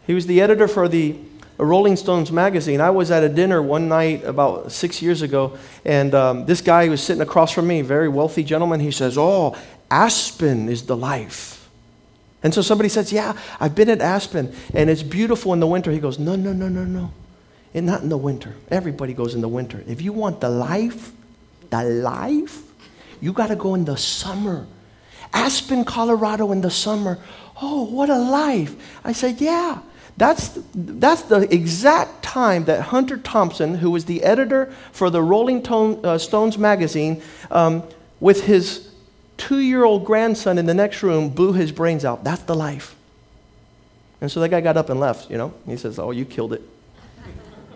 He 0.10 0.16
was 0.16 0.26
the 0.26 0.42
editor 0.42 0.68
for 0.68 0.88
the 0.88 1.16
Rolling 1.60 1.96
Stones 1.96 2.32
magazine. 2.32 2.82
I 2.82 2.90
was 2.90 3.12
at 3.12 3.22
a 3.22 3.30
dinner 3.30 3.62
one 3.62 3.88
night 3.88 4.24
about 4.24 4.72
six 4.72 5.04
years 5.04 5.22
ago, 5.22 5.56
and 5.86 6.16
um, 6.16 6.48
this 6.48 6.62
guy 6.62 6.90
was 6.90 7.00
sitting 7.00 7.22
across 7.22 7.52
from 7.52 7.68
me, 7.68 7.84
very 7.84 8.10
wealthy 8.10 8.44
gentleman. 8.44 8.80
He 8.80 8.90
says, 8.90 9.20
Oh, 9.20 9.56
Aspen 9.92 10.68
is 10.68 10.88
the 10.88 10.98
life. 10.98 11.70
And 12.42 12.56
so 12.56 12.64
somebody 12.64 12.90
says, 12.90 13.14
Yeah, 13.14 13.38
I've 13.60 13.76
been 13.76 13.88
at 13.88 14.02
Aspen, 14.02 14.52
and 14.74 14.90
it's 14.90 15.04
beautiful 15.04 15.54
in 15.54 15.60
the 15.60 15.68
winter. 15.68 15.92
He 15.92 16.00
goes, 16.00 16.18
No, 16.18 16.36
no, 16.36 16.54
no, 16.54 16.70
no, 16.70 16.86
no. 16.86 17.14
And 17.76 17.86
not 17.86 18.02
in 18.02 18.10
the 18.10 18.18
winter. 18.18 18.56
Everybody 18.72 19.14
goes 19.14 19.36
in 19.36 19.42
the 19.42 19.48
winter. 19.48 19.84
If 19.88 20.02
you 20.02 20.12
want 20.12 20.42
the 20.42 20.50
life, 20.50 21.12
the 21.70 21.84
life, 21.84 22.64
you 23.22 23.32
got 23.32 23.50
to 23.50 23.56
go 23.56 23.76
in 23.76 23.86
the 23.86 23.96
summer. 23.96 24.66
Aspen, 25.36 25.86
Colorado 25.86 26.52
in 26.52 26.62
the 26.62 26.72
summer. 26.72 27.20
Oh, 27.62 27.84
what 27.84 28.10
a 28.10 28.18
life. 28.18 28.76
I 29.04 29.12
said, 29.12 29.40
Yeah. 29.40 29.82
That's, 30.20 30.60
that's 30.76 31.22
the 31.22 31.52
exact 31.52 32.24
time 32.24 32.66
that 32.66 32.82
Hunter 32.82 33.18
Thompson, 33.18 33.76
who 33.76 33.90
was 33.90 34.04
the 34.04 34.22
editor 34.22 34.66
for 34.92 35.10
the 35.10 35.24
Rolling 35.24 35.64
Tone, 35.64 36.06
uh, 36.06 36.18
Stones 36.18 36.58
magazine, 36.58 37.22
um, 37.50 37.84
with 38.20 38.44
his 38.44 38.92
two 39.38 39.60
year 39.60 39.86
old 39.86 40.04
grandson 40.04 40.58
in 40.58 40.66
the 40.66 40.74
next 40.74 41.04
room, 41.04 41.30
blew 41.30 41.54
his 41.54 41.72
brains 41.72 42.04
out. 42.04 42.26
That's 42.26 42.44
the 42.44 42.54
life. 42.54 42.98
And 44.20 44.30
so 44.30 44.42
that 44.42 44.50
guy 44.50 44.60
got 44.60 44.76
up 44.76 44.90
and 44.90 45.00
left, 45.00 45.32
you 45.32 45.38
know. 45.38 45.54
He 45.66 45.78
says, 45.78 45.98
Oh, 45.98 46.12
you 46.12 46.26
killed 46.26 46.52
it. 46.52 46.64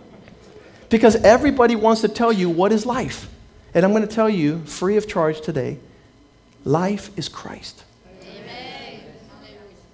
because 0.89 1.15
everybody 1.23 1.77
wants 1.77 2.01
to 2.01 2.09
tell 2.09 2.33
you 2.33 2.49
what 2.49 2.73
is 2.73 2.85
life. 2.85 3.29
And 3.73 3.85
I'm 3.85 3.91
going 3.91 4.05
to 4.05 4.13
tell 4.13 4.29
you, 4.29 4.59
free 4.65 4.97
of 4.97 5.07
charge 5.07 5.39
today, 5.39 5.77
life 6.65 7.09
is 7.17 7.29
Christ. 7.29 7.85
Amen. 8.21 8.99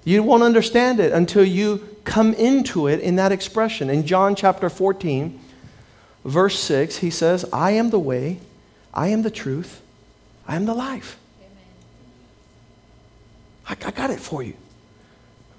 You 0.04 0.24
won't 0.24 0.42
understand 0.42 1.00
it 1.00 1.14
until 1.14 1.46
you 1.46 1.96
come 2.10 2.34
into 2.34 2.88
it 2.88 3.00
in 3.00 3.18
that 3.18 3.32
expression. 3.32 3.88
In 3.90 4.06
John 4.06 4.36
chapter 4.36 4.68
14, 4.68 5.40
verse 6.26 6.60
6, 6.60 6.98
he 6.98 7.12
says, 7.12 7.46
I 7.54 7.72
am 7.72 7.92
the 7.92 8.00
way, 8.00 8.40
I 8.92 9.10
am 9.10 9.22
the 9.22 9.30
truth, 9.30 9.82
I 10.48 10.56
am 10.56 10.66
the 10.66 10.74
life. 10.74 11.20
I, 13.68 13.74
I 13.86 13.92
got 13.92 14.10
it 14.10 14.20
for 14.20 14.42
you. 14.42 14.56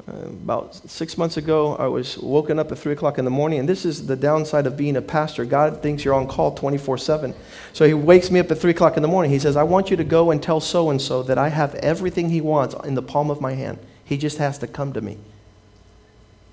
Uh, 0.09 0.27
about 0.27 0.75
six 0.75 1.17
months 1.17 1.37
ago, 1.37 1.77
I 1.77 1.87
was 1.87 2.19
woken 2.19 2.59
up 2.59 2.73
at 2.73 2.79
3 2.79 2.95
o'clock 2.95 3.19
in 3.19 3.25
the 3.25 3.31
morning, 3.31 3.61
and 3.61 3.69
this 3.69 3.85
is 3.85 4.09
the 4.09 4.17
downside 4.17 4.67
of 4.67 4.77
being 4.77 4.97
a 4.97 5.03
pastor. 5.03 5.45
God 5.45 5.81
thinks 5.85 6.05
you're 6.05 6.15
on 6.15 6.27
call 6.27 6.53
24 6.57 6.99
7. 6.99 7.33
So 7.73 7.87
he 7.87 7.95
wakes 7.95 8.29
me 8.29 8.41
up 8.41 8.51
at 8.51 8.59
3 8.59 8.73
o'clock 8.73 8.97
in 8.97 9.03
the 9.03 9.09
morning. 9.09 9.31
He 9.31 9.39
says, 9.39 9.57
I 9.57 9.63
want 9.63 9.89
you 9.89 9.97
to 9.97 10.05
go 10.05 10.33
and 10.33 10.43
tell 10.43 10.59
so 10.59 10.91
and 10.91 11.01
so 11.01 11.23
that 11.23 11.39
I 11.39 11.51
have 11.51 11.77
everything 11.77 12.31
he 12.31 12.41
wants 12.41 12.75
in 12.85 12.97
the 12.97 13.03
palm 13.03 13.31
of 13.31 13.41
my 13.41 13.53
hand. 13.53 13.79
He 14.05 14.19
just 14.19 14.39
has 14.39 14.59
to 14.59 14.67
come 14.67 14.93
to 14.95 15.01
me. 15.01 15.19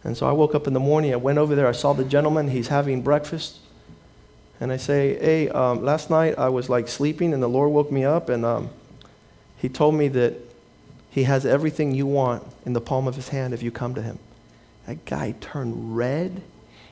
And 0.07 0.15
so 0.15 0.25
I 0.25 0.31
woke 0.31 0.55
up 0.55 0.67
in 0.67 0.73
the 0.73 0.79
morning, 0.79 1.11
I 1.11 1.17
went 1.17 1.37
over 1.37 1.53
there, 1.53 1.67
I 1.67 1.73
saw 1.73 1.91
the 1.91 2.05
gentleman, 2.05 2.47
he's 2.47 2.69
having 2.69 3.01
breakfast. 3.01 3.59
And 4.61 4.71
I 4.71 4.77
say, 4.77 5.19
Hey, 5.19 5.49
um, 5.49 5.83
last 5.83 6.09
night 6.09 6.35
I 6.37 6.47
was 6.47 6.69
like 6.69 6.87
sleeping, 6.87 7.33
and 7.33 7.43
the 7.43 7.49
Lord 7.49 7.71
woke 7.71 7.91
me 7.91 8.05
up, 8.05 8.29
and 8.29 8.45
um, 8.45 8.69
he 9.57 9.67
told 9.67 9.95
me 9.95 10.07
that 10.07 10.35
he 11.11 11.23
has 11.23 11.45
everything 11.45 11.93
you 11.93 12.07
want 12.07 12.41
in 12.65 12.71
the 12.71 12.79
palm 12.79 13.05
of 13.05 13.15
his 13.15 13.27
hand 13.27 13.53
if 13.53 13.61
you 13.61 13.69
come 13.69 13.95
to 13.95 14.01
him. 14.01 14.17
That 14.85 15.03
guy 15.03 15.35
turned 15.41 15.97
red. 15.97 16.41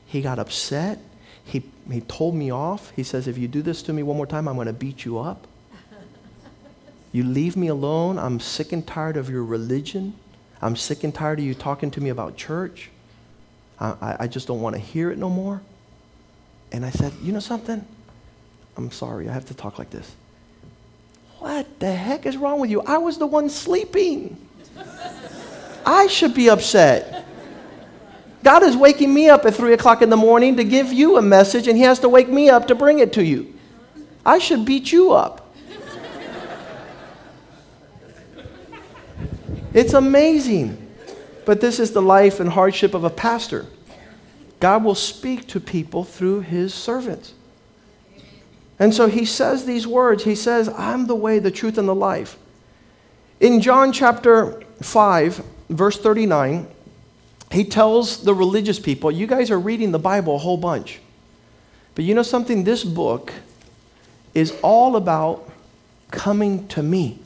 He 0.05 0.21
got 0.21 0.37
upset. 0.37 0.99
He, 1.45 1.63
he 1.89 2.01
told 2.01 2.35
me 2.35 2.51
off. 2.51 2.91
He 2.97 3.03
says, 3.03 3.29
If 3.29 3.37
you 3.37 3.47
do 3.47 3.61
this 3.61 3.81
to 3.83 3.93
me 3.93 4.03
one 4.03 4.17
more 4.17 4.27
time, 4.27 4.45
I'm 4.49 4.55
going 4.55 4.67
to 4.67 4.73
beat 4.73 5.05
you 5.05 5.19
up. 5.19 5.47
You 7.13 7.23
leave 7.23 7.55
me 7.55 7.69
alone. 7.69 8.19
I'm 8.19 8.41
sick 8.41 8.73
and 8.73 8.85
tired 8.85 9.15
of 9.15 9.29
your 9.29 9.45
religion. 9.45 10.15
I'm 10.61 10.75
sick 10.75 11.05
and 11.05 11.15
tired 11.15 11.39
of 11.39 11.45
you 11.45 11.53
talking 11.53 11.89
to 11.91 12.01
me 12.01 12.09
about 12.09 12.35
church. 12.35 12.89
I, 13.79 14.15
I 14.21 14.27
just 14.27 14.47
don't 14.47 14.61
want 14.61 14.75
to 14.75 14.81
hear 14.81 15.11
it 15.11 15.17
no 15.17 15.29
more. 15.29 15.61
And 16.71 16.85
I 16.85 16.89
said, 16.89 17.13
You 17.21 17.33
know 17.33 17.39
something? 17.39 17.85
I'm 18.77 18.91
sorry, 18.91 19.29
I 19.29 19.33
have 19.33 19.45
to 19.45 19.53
talk 19.53 19.79
like 19.79 19.89
this. 19.89 20.11
What 21.39 21.79
the 21.79 21.91
heck 21.91 22.25
is 22.25 22.37
wrong 22.37 22.59
with 22.59 22.69
you? 22.69 22.81
I 22.81 22.97
was 22.97 23.17
the 23.17 23.27
one 23.27 23.49
sleeping. 23.49 24.37
I 25.85 26.07
should 26.07 26.33
be 26.33 26.49
upset. 26.49 27.25
God 28.43 28.63
is 28.63 28.75
waking 28.75 29.13
me 29.13 29.29
up 29.29 29.45
at 29.45 29.55
3 29.55 29.73
o'clock 29.73 30.01
in 30.01 30.09
the 30.09 30.17
morning 30.17 30.57
to 30.57 30.63
give 30.63 30.93
you 30.93 31.17
a 31.17 31.21
message, 31.21 31.67
and 31.67 31.77
He 31.77 31.83
has 31.83 31.99
to 31.99 32.09
wake 32.09 32.29
me 32.29 32.49
up 32.49 32.67
to 32.67 32.75
bring 32.75 32.99
it 32.99 33.13
to 33.13 33.23
you. 33.23 33.53
I 34.25 34.39
should 34.39 34.65
beat 34.65 34.91
you 34.91 35.11
up. 35.13 35.53
It's 39.73 39.93
amazing. 39.93 40.84
But 41.45 41.61
this 41.61 41.79
is 41.79 41.91
the 41.91 42.01
life 42.01 42.39
and 42.39 42.49
hardship 42.49 42.93
of 42.93 43.03
a 43.03 43.09
pastor. 43.09 43.65
God 44.59 44.83
will 44.83 44.95
speak 44.95 45.47
to 45.49 45.59
people 45.59 46.03
through 46.03 46.41
His 46.41 46.73
servants. 46.73 47.33
And 48.79 48.93
so 48.93 49.07
he 49.07 49.25
says 49.25 49.65
these 49.65 49.87
words. 49.87 50.23
He 50.23 50.35
says, 50.35 50.67
I'm 50.69 51.07
the 51.07 51.15
way, 51.15 51.39
the 51.39 51.51
truth, 51.51 51.77
and 51.77 51.87
the 51.87 51.95
life. 51.95 52.37
In 53.39 53.61
John 53.61 53.91
chapter 53.91 54.61
5, 54.81 55.43
verse 55.69 55.97
39, 55.97 56.67
he 57.51 57.63
tells 57.63 58.23
the 58.23 58.33
religious 58.33 58.79
people, 58.79 59.11
You 59.11 59.27
guys 59.27 59.51
are 59.51 59.59
reading 59.59 59.91
the 59.91 59.99
Bible 59.99 60.35
a 60.35 60.39
whole 60.39 60.57
bunch. 60.57 60.99
But 61.93 62.03
you 62.03 62.13
know 62.13 62.23
something? 62.23 62.63
This 62.63 62.83
book 62.83 63.31
is 64.33 64.53
all 64.61 64.97
about 64.97 65.49
coming 66.11 66.67
to 66.69 66.83
me. 66.83 67.19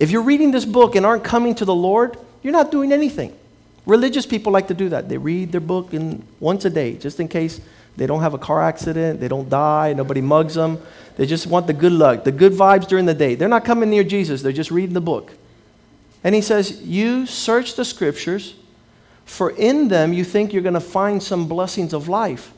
If 0.00 0.10
you're 0.10 0.22
reading 0.22 0.50
this 0.50 0.64
book 0.64 0.96
and 0.96 1.06
aren't 1.06 1.22
coming 1.22 1.54
to 1.56 1.64
the 1.64 1.74
Lord, 1.74 2.16
you're 2.42 2.52
not 2.52 2.70
doing 2.70 2.92
anything. 2.92 3.36
Religious 3.86 4.26
people 4.26 4.52
like 4.52 4.68
to 4.68 4.74
do 4.74 4.88
that. 4.90 5.08
They 5.08 5.18
read 5.18 5.52
their 5.52 5.60
book 5.60 5.92
in, 5.92 6.24
once 6.38 6.64
a 6.64 6.70
day, 6.70 6.94
just 6.94 7.18
in 7.18 7.28
case 7.28 7.60
they 7.96 8.06
don't 8.06 8.20
have 8.22 8.34
a 8.34 8.38
car 8.38 8.62
accident. 8.62 9.20
They 9.20 9.28
don't 9.28 9.48
die. 9.48 9.92
Nobody 9.92 10.20
mugs 10.20 10.54
them. 10.54 10.80
They 11.16 11.26
just 11.26 11.46
want 11.46 11.66
the 11.66 11.72
good 11.72 11.92
luck, 11.92 12.24
the 12.24 12.32
good 12.32 12.52
vibes 12.52 12.86
during 12.86 13.06
the 13.06 13.14
day. 13.14 13.34
They're 13.34 13.48
not 13.48 13.64
coming 13.64 13.90
near 13.90 14.04
Jesus, 14.04 14.42
they're 14.42 14.52
just 14.52 14.70
reading 14.70 14.94
the 14.94 15.00
book. 15.00 15.32
And 16.24 16.34
he 16.34 16.40
says, 16.40 16.80
You 16.82 17.26
search 17.26 17.74
the 17.74 17.84
scriptures, 17.84 18.54
for 19.24 19.50
in 19.50 19.88
them 19.88 20.12
you 20.12 20.24
think 20.24 20.52
you're 20.52 20.62
going 20.62 20.74
to 20.74 20.80
find 20.80 21.22
some 21.22 21.48
blessings 21.48 21.92
of 21.92 22.08
life. 22.08 22.52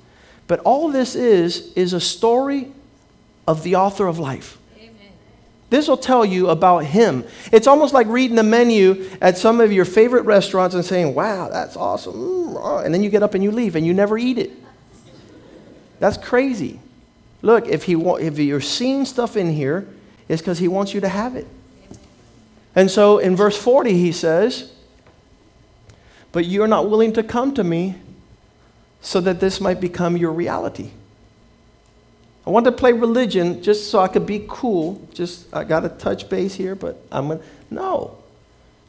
But 0.46 0.60
all 0.60 0.88
this 0.88 1.14
is, 1.14 1.72
is 1.74 1.94
a 1.94 2.00
story 2.00 2.70
of 3.46 3.62
the 3.62 3.76
author 3.76 4.06
of 4.06 4.18
life. 4.18 4.58
This 5.74 5.88
will 5.88 5.96
tell 5.96 6.24
you 6.24 6.50
about 6.50 6.84
him. 6.84 7.24
It's 7.50 7.66
almost 7.66 7.92
like 7.92 8.06
reading 8.06 8.36
the 8.36 8.44
menu 8.44 9.10
at 9.20 9.36
some 9.36 9.60
of 9.60 9.72
your 9.72 9.84
favorite 9.84 10.22
restaurants 10.22 10.76
and 10.76 10.84
saying, 10.84 11.16
Wow, 11.16 11.48
that's 11.48 11.76
awesome. 11.76 12.56
And 12.56 12.94
then 12.94 13.02
you 13.02 13.10
get 13.10 13.24
up 13.24 13.34
and 13.34 13.42
you 13.42 13.50
leave 13.50 13.74
and 13.74 13.84
you 13.84 13.92
never 13.92 14.16
eat 14.16 14.38
it. 14.38 14.52
That's 15.98 16.16
crazy. 16.16 16.78
Look, 17.42 17.66
if, 17.66 17.82
he 17.82 17.96
wa- 17.96 18.18
if 18.18 18.38
you're 18.38 18.60
seeing 18.60 19.04
stuff 19.04 19.36
in 19.36 19.50
here, 19.50 19.88
it's 20.28 20.40
because 20.40 20.60
he 20.60 20.68
wants 20.68 20.94
you 20.94 21.00
to 21.00 21.08
have 21.08 21.34
it. 21.34 21.48
And 22.76 22.88
so 22.88 23.18
in 23.18 23.34
verse 23.34 23.60
40, 23.60 23.94
he 23.94 24.12
says, 24.12 24.72
But 26.30 26.44
you're 26.44 26.68
not 26.68 26.88
willing 26.88 27.12
to 27.14 27.24
come 27.24 27.52
to 27.52 27.64
me 27.64 27.96
so 29.00 29.20
that 29.22 29.40
this 29.40 29.60
might 29.60 29.80
become 29.80 30.16
your 30.16 30.30
reality. 30.30 30.92
I 32.46 32.50
wanted 32.50 32.72
to 32.72 32.76
play 32.76 32.92
religion 32.92 33.62
just 33.62 33.90
so 33.90 34.00
I 34.00 34.08
could 34.08 34.26
be 34.26 34.44
cool. 34.48 35.00
Just, 35.14 35.52
I 35.54 35.64
got 35.64 35.80
to 35.80 35.88
touch 35.88 36.28
base 36.28 36.54
here, 36.54 36.74
but 36.74 37.00
I'm 37.10 37.28
going 37.28 37.38
to. 37.38 37.44
No. 37.70 38.18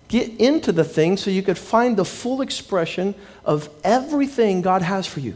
Get 0.07 0.39
into 0.39 0.71
the 0.71 0.83
thing 0.83 1.17
so 1.17 1.31
you 1.31 1.41
could 1.41 1.57
find 1.57 1.97
the 1.97 2.05
full 2.05 2.41
expression 2.41 3.15
of 3.43 3.69
everything 3.83 4.62
God 4.62 4.81
has 4.81 5.07
for 5.07 5.19
you. 5.19 5.35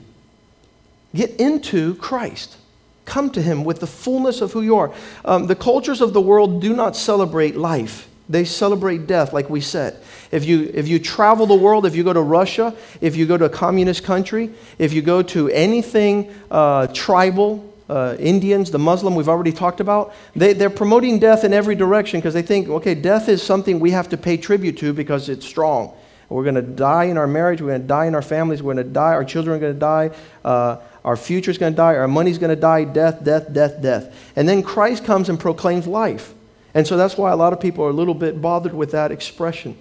Get 1.15 1.31
into 1.37 1.95
Christ. 1.95 2.57
Come 3.05 3.31
to 3.31 3.41
Him 3.41 3.63
with 3.63 3.79
the 3.79 3.87
fullness 3.87 4.41
of 4.41 4.53
who 4.53 4.61
you 4.61 4.77
are. 4.77 4.93
Um, 5.25 5.47
the 5.47 5.55
cultures 5.55 6.01
of 6.01 6.13
the 6.13 6.21
world 6.21 6.61
do 6.61 6.75
not 6.75 6.95
celebrate 6.95 7.55
life, 7.55 8.07
they 8.27 8.45
celebrate 8.45 9.07
death, 9.07 9.33
like 9.33 9.49
we 9.49 9.61
said. 9.61 9.99
If 10.31 10.45
you, 10.45 10.69
if 10.71 10.87
you 10.87 10.99
travel 10.99 11.47
the 11.47 11.55
world, 11.55 11.87
if 11.87 11.95
you 11.95 12.03
go 12.03 12.13
to 12.13 12.21
Russia, 12.21 12.75
if 13.01 13.15
you 13.15 13.25
go 13.25 13.37
to 13.37 13.45
a 13.45 13.49
communist 13.49 14.03
country, 14.03 14.51
if 14.77 14.93
you 14.93 15.01
go 15.01 15.23
to 15.23 15.49
anything 15.49 16.31
uh, 16.51 16.85
tribal, 16.93 17.73
uh, 17.89 18.15
Indians, 18.19 18.71
the 18.71 18.79
Muslim 18.79 19.15
we've 19.15 19.29
already 19.29 19.51
talked 19.51 19.79
about, 19.79 20.13
they, 20.35 20.53
they're 20.53 20.69
promoting 20.69 21.19
death 21.19 21.43
in 21.43 21.53
every 21.53 21.75
direction 21.75 22.19
because 22.19 22.33
they 22.33 22.41
think, 22.41 22.69
okay, 22.69 22.93
death 22.93 23.27
is 23.27 23.41
something 23.41 23.79
we 23.79 23.91
have 23.91 24.09
to 24.09 24.17
pay 24.17 24.37
tribute 24.37 24.77
to 24.77 24.93
because 24.93 25.27
it's 25.27 25.45
strong. 25.45 25.93
We're 26.29 26.43
going 26.43 26.55
to 26.55 26.61
die 26.61 27.05
in 27.05 27.17
our 27.17 27.25
marriage. 27.25 27.59
We're 27.59 27.69
going 27.69 27.81
to 27.81 27.87
die 27.87 28.05
in 28.05 28.13
our 28.13 28.21
families. 28.21 28.61
We're 28.61 28.75
going 28.75 28.85
to 28.85 28.93
die. 28.93 29.13
Our 29.13 29.25
children 29.25 29.57
are 29.57 29.59
going 29.59 29.73
to 29.73 29.79
die. 29.79 30.11
Uh, 30.45 30.77
our 31.03 31.17
future 31.17 31.49
is 31.49 31.57
going 31.57 31.73
to 31.73 31.77
die. 31.77 31.95
Our 31.95 32.07
money's 32.07 32.37
going 32.37 32.51
to 32.51 32.61
die. 32.61 32.83
Death, 32.83 33.23
death, 33.23 33.51
death, 33.51 33.81
death. 33.81 34.31
And 34.35 34.47
then 34.47 34.61
Christ 34.61 35.03
comes 35.03 35.29
and 35.29 35.39
proclaims 35.39 35.87
life. 35.87 36.35
And 36.75 36.85
so 36.85 36.97
that's 36.97 37.17
why 37.17 37.31
a 37.31 37.35
lot 37.35 37.51
of 37.51 37.59
people 37.59 37.83
are 37.83 37.89
a 37.89 37.93
little 37.93 38.13
bit 38.13 38.39
bothered 38.39 38.75
with 38.75 38.91
that 38.91 39.11
expression. 39.11 39.75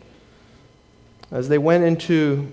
As 1.30 1.50
they 1.50 1.58
went 1.58 1.84
into 1.84 2.50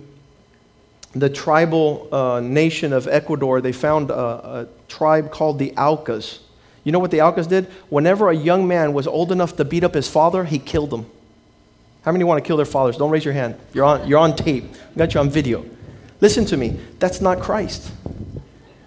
the 1.16 1.30
tribal 1.30 2.10
uh, 2.14 2.42
nation 2.42 2.92
of 2.92 3.08
Ecuador, 3.08 3.62
they 3.62 3.72
found 3.72 4.12
a, 4.12 4.16
a 4.16 4.68
tribe 4.88 5.32
called 5.32 5.58
the 5.58 5.72
Aucas. 5.78 6.40
You 6.84 6.92
know 6.92 7.00
what 7.00 7.10
the 7.10 7.22
Aucas 7.22 7.48
did? 7.48 7.66
Whenever 7.90 8.30
a 8.30 8.36
young 8.36 8.68
man 8.68 8.94
was 8.94 9.08
old 9.08 9.32
enough 9.32 9.56
to 9.56 9.66
beat 9.66 9.84
up 9.84 9.94
his 9.94 10.10
father, 10.10 10.44
he 10.44 10.60
killed 10.60 10.94
him. 10.94 11.06
How 12.04 12.12
many 12.12 12.24
want 12.24 12.44
to 12.44 12.48
kill 12.48 12.58
their 12.58 12.66
fathers? 12.66 12.98
Don't 12.98 13.10
raise 13.10 13.26
your 13.26 13.34
hand. 13.34 13.56
You're 13.74 13.86
on, 13.86 14.08
you're 14.08 14.20
on 14.20 14.36
tape. 14.36 14.66
I 14.94 14.98
got 14.98 15.14
you 15.14 15.20
on 15.22 15.30
video. 15.30 15.66
Listen 16.22 16.46
to 16.46 16.58
me. 16.58 16.80
That's 17.00 17.22
not 17.22 17.40
Christ. 17.40 17.92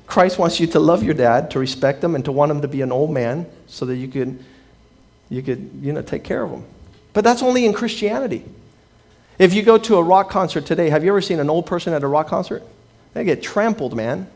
Christ 0.06 0.38
wants 0.38 0.60
you 0.60 0.66
to 0.68 0.80
love 0.80 1.02
your 1.02 1.14
dad, 1.14 1.50
to 1.52 1.58
respect 1.58 2.04
him, 2.04 2.14
and 2.14 2.24
to 2.24 2.32
want 2.32 2.50
him 2.50 2.60
to 2.60 2.68
be 2.68 2.82
an 2.82 2.92
old 2.92 3.10
man 3.10 3.46
so 3.66 3.84
that 3.86 3.96
you 3.96 4.06
could, 4.06 4.42
you 5.28 5.42
could 5.42 5.70
you 5.82 5.92
know, 5.92 6.02
take 6.02 6.24
care 6.24 6.42
of 6.42 6.50
him. 6.50 6.64
But 7.12 7.24
that's 7.24 7.42
only 7.42 7.66
in 7.66 7.72
Christianity. 7.72 8.44
If 9.38 9.54
you 9.54 9.62
go 9.62 9.78
to 9.78 9.96
a 9.96 10.02
rock 10.02 10.30
concert 10.30 10.66
today, 10.66 10.90
have 10.90 11.04
you 11.04 11.10
ever 11.10 11.20
seen 11.20 11.38
an 11.38 11.48
old 11.48 11.66
person 11.66 11.92
at 11.92 12.02
a 12.02 12.08
rock 12.08 12.28
concert? 12.28 12.62
They 13.14 13.24
get 13.24 13.42
trampled, 13.42 13.94
man. 13.94 14.28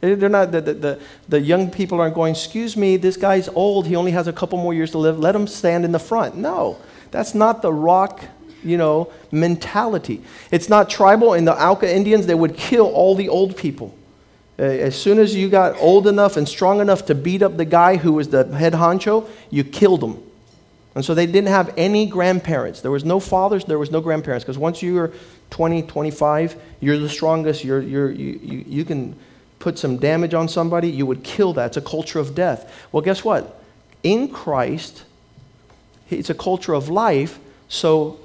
They're 0.00 0.28
not, 0.28 0.52
the, 0.52 0.60
the, 0.60 1.00
the, 1.28 1.40
young 1.40 1.72
people 1.72 2.00
aren't 2.00 2.14
going, 2.14 2.32
excuse 2.32 2.76
me, 2.76 2.96
this 2.96 3.16
guy's 3.16 3.48
old, 3.48 3.88
he 3.88 3.96
only 3.96 4.12
has 4.12 4.28
a 4.28 4.32
couple 4.32 4.56
more 4.56 4.72
years 4.72 4.92
to 4.92 4.98
live, 4.98 5.18
let 5.18 5.34
him 5.34 5.48
stand 5.48 5.84
in 5.84 5.90
the 5.90 5.98
front. 5.98 6.36
No, 6.36 6.78
that's 7.10 7.34
not 7.34 7.62
the 7.62 7.72
rock, 7.72 8.22
you 8.62 8.76
know, 8.76 9.12
mentality. 9.32 10.22
It's 10.52 10.68
not 10.68 10.88
tribal. 10.88 11.34
In 11.34 11.44
the 11.44 11.60
Auca 11.60 11.92
Indians, 11.92 12.26
they 12.26 12.36
would 12.36 12.56
kill 12.56 12.86
all 12.86 13.16
the 13.16 13.28
old 13.28 13.56
people. 13.56 13.92
As 14.56 15.00
soon 15.00 15.18
as 15.18 15.34
you 15.34 15.48
got 15.48 15.76
old 15.78 16.06
enough 16.06 16.36
and 16.36 16.48
strong 16.48 16.80
enough 16.80 17.06
to 17.06 17.14
beat 17.16 17.42
up 17.42 17.56
the 17.56 17.64
guy 17.64 17.96
who 17.96 18.12
was 18.12 18.28
the 18.28 18.44
head 18.56 18.74
honcho, 18.74 19.28
you 19.50 19.64
killed 19.64 20.02
him. 20.02 20.22
And 20.98 21.04
so 21.04 21.14
they 21.14 21.26
didn't 21.26 21.46
have 21.46 21.72
any 21.76 22.06
grandparents. 22.06 22.80
There 22.80 22.90
was 22.90 23.04
no 23.04 23.20
fathers, 23.20 23.64
there 23.64 23.78
was 23.78 23.92
no 23.92 24.00
grandparents. 24.00 24.44
Because 24.44 24.58
once 24.58 24.82
you 24.82 24.94
were 24.94 25.12
20, 25.50 25.82
25, 25.82 26.60
you're 26.80 26.98
the 26.98 27.08
strongest, 27.08 27.62
you're, 27.62 27.80
you're, 27.80 28.10
you, 28.10 28.40
you, 28.42 28.64
you 28.66 28.84
can 28.84 29.14
put 29.60 29.78
some 29.78 29.98
damage 29.98 30.34
on 30.34 30.48
somebody, 30.48 30.90
you 30.90 31.06
would 31.06 31.22
kill 31.22 31.52
that. 31.52 31.66
It's 31.66 31.76
a 31.76 31.82
culture 31.82 32.18
of 32.18 32.34
death. 32.34 32.88
Well, 32.90 33.00
guess 33.00 33.22
what? 33.22 33.62
In 34.02 34.28
Christ, 34.28 35.04
it's 36.10 36.30
a 36.30 36.34
culture 36.34 36.74
of 36.74 36.88
life, 36.88 37.38
so 37.68 38.18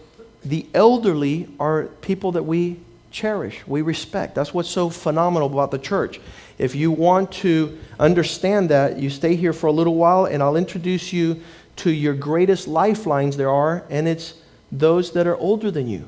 the 0.43 0.65
elderly 0.73 1.49
are 1.59 1.83
people 2.01 2.31
that 2.31 2.43
we 2.43 2.79
cherish, 3.11 3.61
we 3.67 3.83
respect. 3.83 4.33
That's 4.33 4.51
what's 4.51 4.67
so 4.67 4.89
phenomenal 4.89 5.47
about 5.47 5.69
the 5.69 5.77
church. 5.77 6.19
If 6.57 6.73
you 6.73 6.89
want 6.89 7.31
to 7.33 7.77
understand 7.99 8.69
that, 8.69 8.97
you 8.97 9.11
stay 9.11 9.35
here 9.35 9.53
for 9.53 9.67
a 9.67 9.71
little 9.71 9.93
while, 9.93 10.25
and 10.25 10.41
I'll 10.41 10.55
introduce 10.55 11.13
you 11.13 11.43
to 11.77 11.91
your 11.91 12.13
greatest 12.13 12.67
lifelines 12.67 13.37
there 13.37 13.49
are, 13.49 13.83
and 13.89 14.07
it's 14.07 14.35
those 14.71 15.11
that 15.13 15.27
are 15.27 15.37
older 15.37 15.71
than 15.71 15.87
you. 15.87 16.07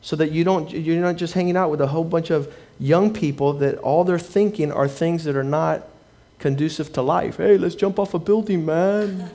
So 0.00 0.16
that 0.16 0.32
you 0.32 0.42
don't, 0.42 0.70
you're 0.70 1.00
not 1.00 1.16
just 1.16 1.34
hanging 1.34 1.56
out 1.56 1.70
with 1.70 1.80
a 1.80 1.86
whole 1.86 2.04
bunch 2.04 2.30
of 2.30 2.52
young 2.78 3.12
people 3.12 3.52
that 3.54 3.78
all 3.78 4.02
they're 4.04 4.18
thinking 4.18 4.72
are 4.72 4.88
things 4.88 5.24
that 5.24 5.36
are 5.36 5.44
not 5.44 5.86
conducive 6.40 6.92
to 6.94 7.02
life. 7.02 7.36
Hey, 7.36 7.56
let's 7.56 7.76
jump 7.76 7.98
off 7.98 8.14
a 8.14 8.18
building, 8.18 8.66
man. 8.66 9.30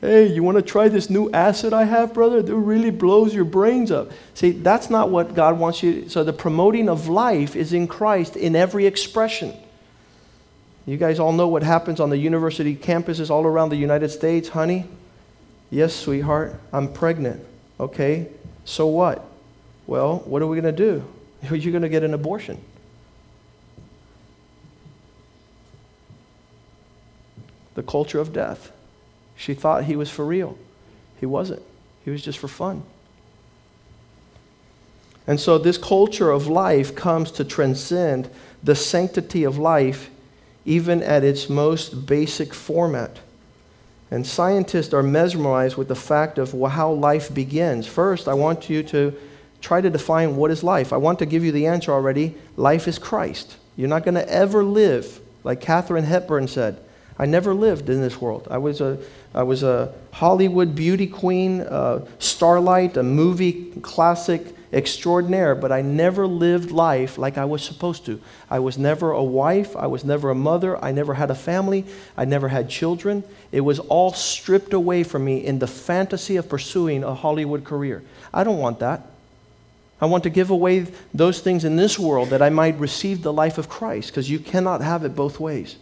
Hey, 0.00 0.26
you 0.26 0.42
want 0.42 0.56
to 0.56 0.62
try 0.62 0.88
this 0.88 1.08
new 1.08 1.30
acid 1.30 1.72
I 1.72 1.84
have, 1.84 2.12
brother? 2.12 2.38
It 2.38 2.48
really 2.48 2.90
blows 2.90 3.34
your 3.34 3.44
brains 3.44 3.90
up. 3.90 4.10
See, 4.34 4.50
that's 4.50 4.90
not 4.90 5.08
what 5.08 5.34
God 5.34 5.58
wants 5.58 5.82
you. 5.82 6.08
So 6.08 6.24
the 6.24 6.32
promoting 6.32 6.90
of 6.90 7.08
life 7.08 7.56
is 7.56 7.72
in 7.72 7.86
Christ 7.86 8.36
in 8.36 8.54
every 8.54 8.86
expression. 8.86 9.54
You 10.86 10.96
guys 10.96 11.18
all 11.18 11.32
know 11.32 11.48
what 11.48 11.62
happens 11.62 11.98
on 11.98 12.10
the 12.10 12.18
university 12.18 12.76
campuses 12.76 13.30
all 13.30 13.44
around 13.44 13.70
the 13.70 13.76
United 13.76 14.10
States, 14.10 14.48
honey? 14.48 14.84
Yes, 15.70 15.94
sweetheart, 15.94 16.60
I'm 16.72 16.92
pregnant. 16.92 17.44
Okay, 17.80 18.28
so 18.64 18.86
what? 18.86 19.24
Well, 19.86 20.18
what 20.20 20.42
are 20.42 20.46
we 20.46 20.60
going 20.60 20.74
to 20.74 20.84
do? 20.84 21.04
Are 21.50 21.56
You're 21.56 21.72
going 21.72 21.82
to 21.82 21.88
get 21.88 22.02
an 22.02 22.14
abortion. 22.14 22.62
The 27.74 27.82
culture 27.82 28.20
of 28.20 28.32
death. 28.32 28.70
She 29.36 29.54
thought 29.54 29.84
he 29.84 29.96
was 29.96 30.10
for 30.10 30.24
real. 30.24 30.56
He 31.18 31.26
wasn't, 31.26 31.62
he 32.04 32.10
was 32.10 32.22
just 32.22 32.38
for 32.38 32.48
fun. 32.48 32.82
And 35.26 35.40
so, 35.40 35.56
this 35.58 35.78
culture 35.78 36.30
of 36.30 36.46
life 36.46 36.94
comes 36.94 37.30
to 37.32 37.44
transcend 37.44 38.30
the 38.62 38.74
sanctity 38.74 39.44
of 39.44 39.58
life, 39.58 40.10
even 40.64 41.02
at 41.02 41.24
its 41.24 41.48
most 41.48 42.06
basic 42.06 42.54
format. 42.54 43.18
And 44.10 44.26
scientists 44.26 44.94
are 44.94 45.02
mesmerized 45.02 45.76
with 45.76 45.88
the 45.88 45.96
fact 45.96 46.38
of 46.38 46.52
how 46.70 46.92
life 46.92 47.34
begins. 47.34 47.86
First, 47.86 48.28
I 48.28 48.34
want 48.34 48.70
you 48.70 48.82
to 48.84 49.14
try 49.60 49.80
to 49.80 49.90
define 49.90 50.36
what 50.36 50.50
is 50.50 50.62
life. 50.62 50.92
I 50.92 50.98
want 50.98 51.18
to 51.20 51.26
give 51.26 51.42
you 51.42 51.50
the 51.52 51.66
answer 51.66 51.90
already. 51.90 52.34
Life 52.56 52.86
is 52.86 52.98
Christ. 52.98 53.56
You're 53.76 53.88
not 53.88 54.04
going 54.04 54.14
to 54.14 54.28
ever 54.28 54.62
live, 54.62 55.20
like 55.42 55.60
Katharine 55.60 56.04
Hepburn 56.04 56.48
said. 56.48 56.78
I 57.18 57.26
never 57.26 57.54
lived 57.54 57.88
in 57.88 58.00
this 58.00 58.20
world. 58.20 58.46
I 58.50 58.58
was 58.58 58.80
a, 58.80 58.98
I 59.34 59.42
was 59.42 59.62
a 59.62 59.92
Hollywood 60.12 60.74
beauty 60.74 61.06
queen, 61.06 61.60
a 61.62 62.06
starlight, 62.18 62.96
a 62.96 63.02
movie 63.02 63.70
classic 63.82 64.53
extraordinaire, 64.74 65.54
but 65.54 65.72
I 65.72 65.80
never 65.80 66.26
lived 66.26 66.70
life 66.70 67.16
like 67.16 67.38
I 67.38 67.44
was 67.44 67.62
supposed 67.62 68.04
to. 68.06 68.20
I 68.50 68.58
was 68.58 68.76
never 68.76 69.12
a 69.12 69.22
wife. 69.22 69.76
I 69.76 69.86
was 69.86 70.04
never 70.04 70.30
a 70.30 70.34
mother. 70.34 70.82
I 70.84 70.92
never 70.92 71.14
had 71.14 71.30
a 71.30 71.34
family. 71.34 71.86
I 72.16 72.24
never 72.24 72.48
had 72.48 72.68
children. 72.68 73.24
It 73.52 73.60
was 73.60 73.78
all 73.78 74.12
stripped 74.12 74.72
away 74.72 75.04
from 75.04 75.24
me 75.24 75.44
in 75.44 75.60
the 75.60 75.66
fantasy 75.66 76.36
of 76.36 76.48
pursuing 76.48 77.04
a 77.04 77.14
Hollywood 77.14 77.64
career. 77.64 78.02
I 78.32 78.44
don't 78.44 78.58
want 78.58 78.80
that. 78.80 79.06
I 80.00 80.06
want 80.06 80.24
to 80.24 80.30
give 80.30 80.50
away 80.50 80.88
those 81.14 81.40
things 81.40 81.64
in 81.64 81.76
this 81.76 81.98
world 81.98 82.30
that 82.30 82.42
I 82.42 82.50
might 82.50 82.78
receive 82.78 83.22
the 83.22 83.32
life 83.32 83.58
of 83.58 83.68
Christ, 83.68 84.08
because 84.08 84.28
you 84.28 84.38
cannot 84.38 84.82
have 84.82 85.04
it 85.04 85.14
both 85.14 85.38
ways. 85.38 85.76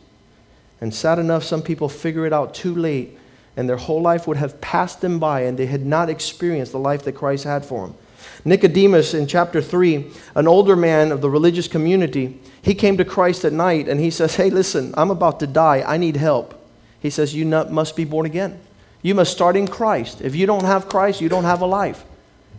And 0.80 0.94
sad 0.94 1.18
enough, 1.18 1.44
some 1.44 1.62
people 1.62 1.88
figure 1.88 2.26
it 2.26 2.32
out 2.32 2.54
too 2.54 2.74
late, 2.74 3.18
and 3.56 3.68
their 3.68 3.78
whole 3.78 4.02
life 4.02 4.26
would 4.26 4.36
have 4.36 4.60
passed 4.60 5.00
them 5.00 5.18
by, 5.18 5.40
and 5.42 5.58
they 5.58 5.66
had 5.66 5.86
not 5.86 6.10
experienced 6.10 6.72
the 6.72 6.78
life 6.78 7.04
that 7.04 7.12
Christ 7.12 7.44
had 7.44 7.64
for 7.64 7.86
them. 7.86 7.96
Nicodemus 8.44 9.14
in 9.14 9.26
chapter 9.26 9.62
3, 9.62 10.10
an 10.34 10.48
older 10.48 10.74
man 10.74 11.12
of 11.12 11.20
the 11.20 11.30
religious 11.30 11.68
community, 11.68 12.40
he 12.60 12.74
came 12.74 12.96
to 12.96 13.04
Christ 13.04 13.44
at 13.44 13.52
night 13.52 13.88
and 13.88 14.00
he 14.00 14.10
says, 14.10 14.36
Hey, 14.36 14.50
listen, 14.50 14.92
I'm 14.96 15.10
about 15.10 15.40
to 15.40 15.46
die. 15.46 15.84
I 15.86 15.96
need 15.96 16.16
help. 16.16 16.54
He 17.00 17.10
says, 17.10 17.34
You 17.34 17.44
must 17.46 17.96
be 17.96 18.04
born 18.04 18.26
again. 18.26 18.60
You 19.02 19.14
must 19.14 19.32
start 19.32 19.56
in 19.56 19.66
Christ. 19.68 20.20
If 20.20 20.34
you 20.34 20.46
don't 20.46 20.64
have 20.64 20.88
Christ, 20.88 21.20
you 21.20 21.28
don't 21.28 21.44
have 21.44 21.60
a 21.60 21.66
life. 21.66 22.04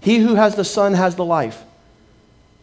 He 0.02 0.20
who 0.20 0.36
has 0.36 0.56
the 0.56 0.66
Son 0.66 0.94
has 0.94 1.16
the 1.16 1.26
life. 1.26 1.64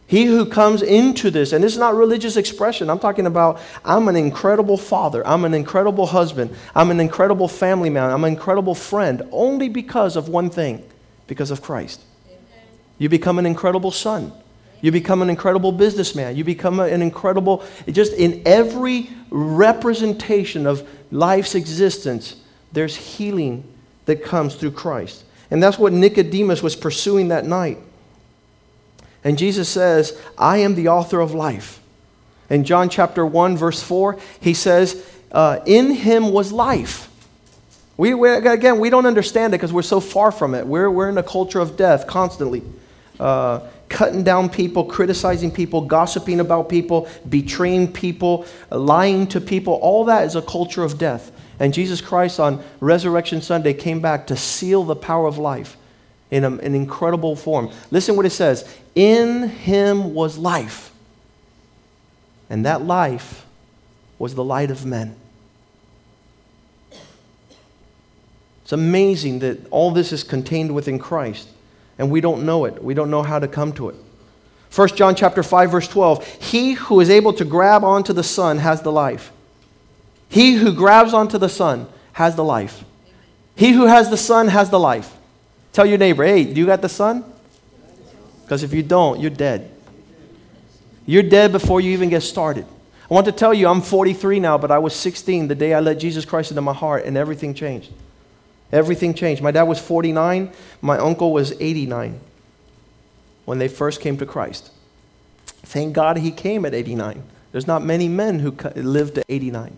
He 0.05 0.25
who 0.25 0.45
comes 0.45 0.81
into 0.81 1.31
this, 1.31 1.53
and 1.53 1.63
this 1.63 1.71
is 1.71 1.79
not 1.79 1.95
religious 1.95 2.35
expression. 2.35 2.89
I'm 2.89 2.99
talking 2.99 3.25
about 3.25 3.61
I'm 3.85 4.07
an 4.07 4.17
incredible 4.17 4.77
father. 4.77 5.25
I'm 5.25 5.45
an 5.45 5.53
incredible 5.53 6.05
husband. 6.05 6.55
I'm 6.75 6.91
an 6.91 6.99
incredible 6.99 7.47
family 7.47 7.89
man. 7.89 8.11
I'm 8.11 8.23
an 8.25 8.33
incredible 8.33 8.75
friend 8.75 9.23
only 9.31 9.69
because 9.69 10.17
of 10.17 10.27
one 10.27 10.49
thing 10.49 10.83
because 11.27 11.49
of 11.49 11.61
Christ. 11.61 12.01
You 13.01 13.09
become 13.09 13.39
an 13.39 13.47
incredible 13.47 13.89
son. 13.89 14.31
You 14.79 14.91
become 14.91 15.23
an 15.23 15.31
incredible 15.31 15.71
businessman. 15.71 16.35
You 16.35 16.43
become 16.43 16.79
an 16.79 17.01
incredible, 17.01 17.63
just 17.89 18.13
in 18.13 18.43
every 18.45 19.09
representation 19.31 20.67
of 20.67 20.87
life's 21.09 21.55
existence, 21.55 22.35
there's 22.71 22.95
healing 22.95 23.63
that 24.05 24.23
comes 24.23 24.53
through 24.53 24.73
Christ. 24.73 25.23
And 25.49 25.63
that's 25.63 25.79
what 25.79 25.93
Nicodemus 25.93 26.61
was 26.61 26.75
pursuing 26.75 27.29
that 27.29 27.43
night. 27.43 27.79
And 29.23 29.35
Jesus 29.35 29.67
says, 29.67 30.15
I 30.37 30.59
am 30.59 30.75
the 30.75 30.89
author 30.89 31.21
of 31.21 31.33
life. 31.33 31.81
In 32.51 32.63
John 32.65 32.87
chapter 32.87 33.25
1, 33.25 33.57
verse 33.57 33.81
4, 33.81 34.19
he 34.39 34.53
says, 34.53 35.03
uh, 35.31 35.57
In 35.65 35.89
him 35.89 36.31
was 36.31 36.51
life. 36.51 37.09
We, 37.97 38.13
we, 38.13 38.29
again, 38.29 38.77
we 38.77 38.91
don't 38.91 39.07
understand 39.07 39.55
it 39.55 39.57
because 39.57 39.73
we're 39.73 39.81
so 39.81 39.99
far 39.99 40.31
from 40.31 40.53
it. 40.53 40.67
We're, 40.67 40.91
we're 40.91 41.09
in 41.09 41.17
a 41.17 41.23
culture 41.23 41.59
of 41.59 41.75
death 41.75 42.05
constantly. 42.05 42.61
Uh, 43.21 43.59
cutting 43.87 44.23
down 44.23 44.49
people, 44.49 44.85
criticizing 44.85 45.51
people, 45.51 45.81
gossiping 45.81 46.39
about 46.39 46.69
people, 46.69 47.07
betraying 47.29 47.91
people, 47.91 48.45
lying 48.71 49.27
to 49.27 49.39
people. 49.39 49.75
All 49.75 50.05
that 50.05 50.25
is 50.25 50.35
a 50.35 50.41
culture 50.41 50.83
of 50.83 50.97
death. 50.97 51.31
And 51.59 51.71
Jesus 51.71 52.01
Christ 52.01 52.39
on 52.39 52.63
Resurrection 52.79 53.41
Sunday 53.41 53.75
came 53.75 54.01
back 54.01 54.25
to 54.27 54.35
seal 54.35 54.83
the 54.83 54.95
power 54.95 55.27
of 55.27 55.37
life 55.37 55.77
in 56.31 56.43
a, 56.43 56.49
an 56.49 56.73
incredible 56.73 57.35
form. 57.35 57.69
Listen 57.91 58.15
what 58.15 58.25
it 58.25 58.31
says 58.31 58.67
In 58.95 59.49
him 59.49 60.15
was 60.15 60.39
life, 60.39 60.91
and 62.49 62.65
that 62.65 62.81
life 62.81 63.45
was 64.17 64.33
the 64.33 64.43
light 64.43 64.71
of 64.71 64.85
men. 64.85 65.15
It's 68.63 68.71
amazing 68.71 69.39
that 69.39 69.67
all 69.69 69.91
this 69.91 70.11
is 70.11 70.23
contained 70.23 70.73
within 70.73 70.97
Christ, 70.97 71.49
and 71.97 72.11
we 72.11 72.21
don't 72.21 72.45
know 72.45 72.65
it. 72.65 72.83
We 72.83 72.93
don't 72.93 73.11
know 73.11 73.23
how 73.23 73.39
to 73.39 73.47
come 73.47 73.73
to 73.73 73.89
it. 73.89 73.95
1 74.73 74.87
John 74.89 75.15
chapter 75.15 75.43
5 75.43 75.71
verse 75.71 75.87
12 75.87 76.25
He 76.25 76.73
who 76.73 76.99
is 76.99 77.09
able 77.09 77.33
to 77.33 77.45
grab 77.45 77.83
onto 77.83 78.13
the 78.13 78.23
Son 78.23 78.57
has 78.59 78.81
the 78.81 78.91
life. 78.91 79.31
He 80.29 80.53
who 80.53 80.73
grabs 80.73 81.13
onto 81.13 81.37
the 81.37 81.49
Son 81.49 81.87
has 82.13 82.35
the 82.35 82.43
life. 82.43 82.83
He 83.55 83.73
who 83.73 83.85
has 83.85 84.09
the 84.09 84.17
Son 84.17 84.47
has 84.47 84.69
the 84.69 84.79
life. 84.79 85.13
Tell 85.73 85.85
your 85.85 85.97
neighbor, 85.97 86.23
hey, 86.23 86.45
do 86.45 86.59
you 86.59 86.65
got 86.65 86.81
the 86.81 86.89
Son? 86.89 87.23
Because 88.43 88.63
if 88.63 88.73
you 88.73 88.83
don't, 88.83 89.19
you're 89.19 89.29
dead. 89.29 89.69
You're 91.05 91.23
dead 91.23 91.51
before 91.51 91.81
you 91.81 91.91
even 91.91 92.09
get 92.09 92.21
started. 92.21 92.65
I 93.09 93.13
want 93.13 93.25
to 93.25 93.31
tell 93.31 93.53
you, 93.53 93.67
I'm 93.67 93.81
43 93.81 94.39
now, 94.39 94.57
but 94.57 94.71
I 94.71 94.77
was 94.77 94.95
16 94.95 95.49
the 95.49 95.55
day 95.55 95.73
I 95.73 95.81
let 95.81 95.99
Jesus 95.99 96.23
Christ 96.23 96.51
into 96.51 96.61
my 96.61 96.73
heart, 96.73 97.05
and 97.05 97.17
everything 97.17 97.53
changed. 97.53 97.91
Everything 98.71 99.13
changed. 99.13 99.41
My 99.41 99.51
dad 99.51 99.63
was 99.63 99.79
49, 99.79 100.51
my 100.81 100.97
uncle 100.97 101.33
was 101.33 101.53
89 101.59 102.19
when 103.45 103.59
they 103.59 103.67
first 103.67 103.99
came 104.01 104.17
to 104.17 104.25
Christ. 104.25 104.71
Thank 105.63 105.93
God 105.93 106.17
he 106.17 106.31
came 106.31 106.65
at 106.65 106.73
89. 106.73 107.23
There's 107.51 107.67
not 107.67 107.83
many 107.83 108.07
men 108.07 108.39
who 108.39 108.51
lived 108.75 109.15
to 109.15 109.23
89. 109.27 109.75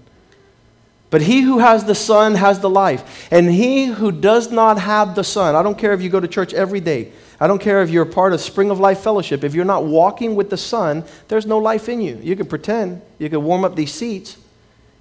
But 1.09 1.21
he 1.21 1.41
who 1.41 1.59
has 1.59 1.85
the 1.85 1.93
Son 1.95 2.35
has 2.35 2.59
the 2.59 2.69
life. 2.69 3.27
And 3.31 3.51
he 3.51 3.85
who 3.85 4.11
does 4.11 4.51
not 4.51 4.79
have 4.79 5.13
the 5.13 5.23
Son, 5.23 5.55
I 5.55 5.61
don't 5.61 5.77
care 5.77 5.93
if 5.93 6.01
you 6.01 6.09
go 6.09 6.19
to 6.19 6.27
church 6.27 6.53
every 6.53 6.79
day, 6.79 7.11
I 7.39 7.47
don't 7.47 7.59
care 7.59 7.83
if 7.83 7.89
you're 7.89 8.05
part 8.05 8.33
of 8.33 8.41
Spring 8.41 8.71
of 8.71 8.79
Life 8.79 8.99
Fellowship, 8.99 9.43
if 9.43 9.53
you're 9.53 9.65
not 9.65 9.85
walking 9.85 10.35
with 10.35 10.49
the 10.49 10.57
Son, 10.57 11.03
there's 11.27 11.45
no 11.45 11.59
life 11.59 11.89
in 11.89 12.01
you. 12.01 12.19
You 12.21 12.35
can 12.35 12.47
pretend, 12.47 13.01
you 13.19 13.29
can 13.29 13.43
warm 13.43 13.63
up 13.63 13.75
these 13.75 13.93
seats, 13.93 14.37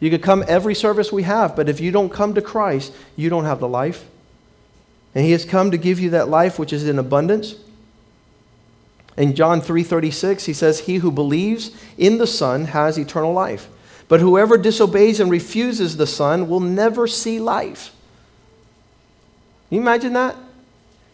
you 0.02 0.10
could 0.10 0.20
come 0.20 0.44
every 0.48 0.74
service 0.74 1.12
we 1.12 1.22
have, 1.22 1.54
but 1.54 1.68
if 1.68 1.78
you 1.80 1.92
don't 1.92 2.08
come 2.08 2.34
to 2.34 2.42
Christ, 2.42 2.92
you 3.14 3.30
don't 3.30 3.44
have 3.44 3.60
the 3.60 3.68
life. 3.68 4.04
And 5.14 5.24
he 5.24 5.30
has 5.30 5.44
come 5.44 5.70
to 5.70 5.76
give 5.76 6.00
you 6.00 6.10
that 6.10 6.28
life 6.28 6.58
which 6.58 6.72
is 6.72 6.88
in 6.88 6.98
abundance. 6.98 7.54
In 9.16 9.36
John 9.36 9.60
3:36, 9.60 10.46
he 10.46 10.52
says, 10.52 10.80
"He 10.80 10.96
who 10.96 11.12
believes 11.12 11.70
in 11.96 12.18
the 12.18 12.26
Son 12.26 12.64
has 12.64 12.98
eternal 12.98 13.32
life." 13.32 13.68
But 14.08 14.18
whoever 14.18 14.58
disobeys 14.58 15.20
and 15.20 15.30
refuses 15.30 15.96
the 15.96 16.06
Son 16.08 16.48
will 16.48 16.58
never 16.58 17.06
see 17.06 17.38
life. 17.38 17.92
Can 19.68 19.76
you 19.76 19.82
imagine 19.82 20.14
that? 20.14 20.34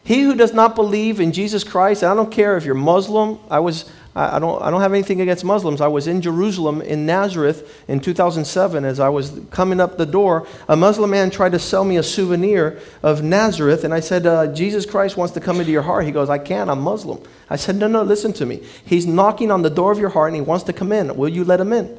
He 0.02 0.22
who 0.22 0.34
does 0.34 0.54
not 0.54 0.74
believe 0.74 1.20
in 1.20 1.32
Jesus 1.32 1.62
Christ, 1.62 2.02
I 2.02 2.14
don't 2.14 2.30
care 2.30 2.56
if 2.56 2.64
you're 2.64 2.74
Muslim. 2.74 3.38
I 3.50 3.58
was 3.58 3.84
I 4.18 4.38
don't, 4.40 4.60
I 4.60 4.70
don't 4.70 4.80
have 4.80 4.92
anything 4.92 5.20
against 5.20 5.44
Muslims. 5.44 5.80
I 5.80 5.86
was 5.86 6.08
in 6.08 6.20
Jerusalem 6.20 6.82
in 6.82 7.06
Nazareth 7.06 7.84
in 7.86 8.00
2007 8.00 8.84
as 8.84 8.98
I 8.98 9.08
was 9.08 9.40
coming 9.50 9.80
up 9.80 9.96
the 9.96 10.06
door. 10.06 10.46
A 10.68 10.74
Muslim 10.74 11.10
man 11.10 11.30
tried 11.30 11.52
to 11.52 11.58
sell 11.60 11.84
me 11.84 11.96
a 11.96 12.02
souvenir 12.02 12.80
of 13.02 13.22
Nazareth, 13.22 13.84
and 13.84 13.94
I 13.94 14.00
said, 14.00 14.26
uh, 14.26 14.52
Jesus 14.52 14.86
Christ 14.86 15.16
wants 15.16 15.34
to 15.34 15.40
come 15.40 15.60
into 15.60 15.70
your 15.70 15.82
heart. 15.82 16.04
He 16.04 16.10
goes, 16.10 16.28
I 16.28 16.38
can't, 16.38 16.68
I'm 16.68 16.80
Muslim. 16.80 17.22
I 17.48 17.56
said, 17.56 17.76
No, 17.76 17.86
no, 17.86 18.02
listen 18.02 18.32
to 18.34 18.46
me. 18.46 18.62
He's 18.84 19.06
knocking 19.06 19.50
on 19.52 19.62
the 19.62 19.70
door 19.70 19.92
of 19.92 19.98
your 19.98 20.10
heart 20.10 20.28
and 20.28 20.36
he 20.36 20.42
wants 20.42 20.64
to 20.64 20.72
come 20.72 20.90
in. 20.90 21.16
Will 21.16 21.28
you 21.28 21.44
let 21.44 21.60
him 21.60 21.72
in? 21.72 21.96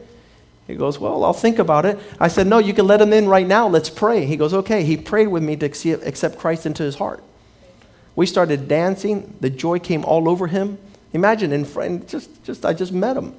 He 0.67 0.75
goes, 0.75 0.99
Well, 0.99 1.23
I'll 1.23 1.33
think 1.33 1.57
about 1.57 1.85
it. 1.85 1.97
I 2.19 2.27
said, 2.27 2.47
No, 2.47 2.59
you 2.59 2.73
can 2.73 2.85
let 2.85 3.01
him 3.01 3.13
in 3.13 3.29
right 3.29 3.47
now. 3.47 3.67
Let's 3.67 3.89
pray. 3.89 4.25
He 4.25 4.35
goes, 4.35 4.53
Okay. 4.53 4.83
He 4.83 4.97
prayed 4.97 5.27
with 5.27 5.41
me 5.41 5.55
to 5.55 5.65
accept 5.65 6.37
Christ 6.37 6.65
into 6.65 6.83
his 6.83 6.95
heart. 6.95 7.23
We 8.15 8.25
started 8.25 8.67
dancing. 8.67 9.35
The 9.39 9.49
joy 9.49 9.79
came 9.79 10.03
all 10.03 10.27
over 10.27 10.47
him. 10.47 10.77
Imagine, 11.13 11.51
in 11.51 11.65
friend, 11.65 12.07
just, 12.07 12.43
just 12.43 12.65
I 12.65 12.73
just 12.73 12.91
met 12.91 13.17
him. 13.17 13.33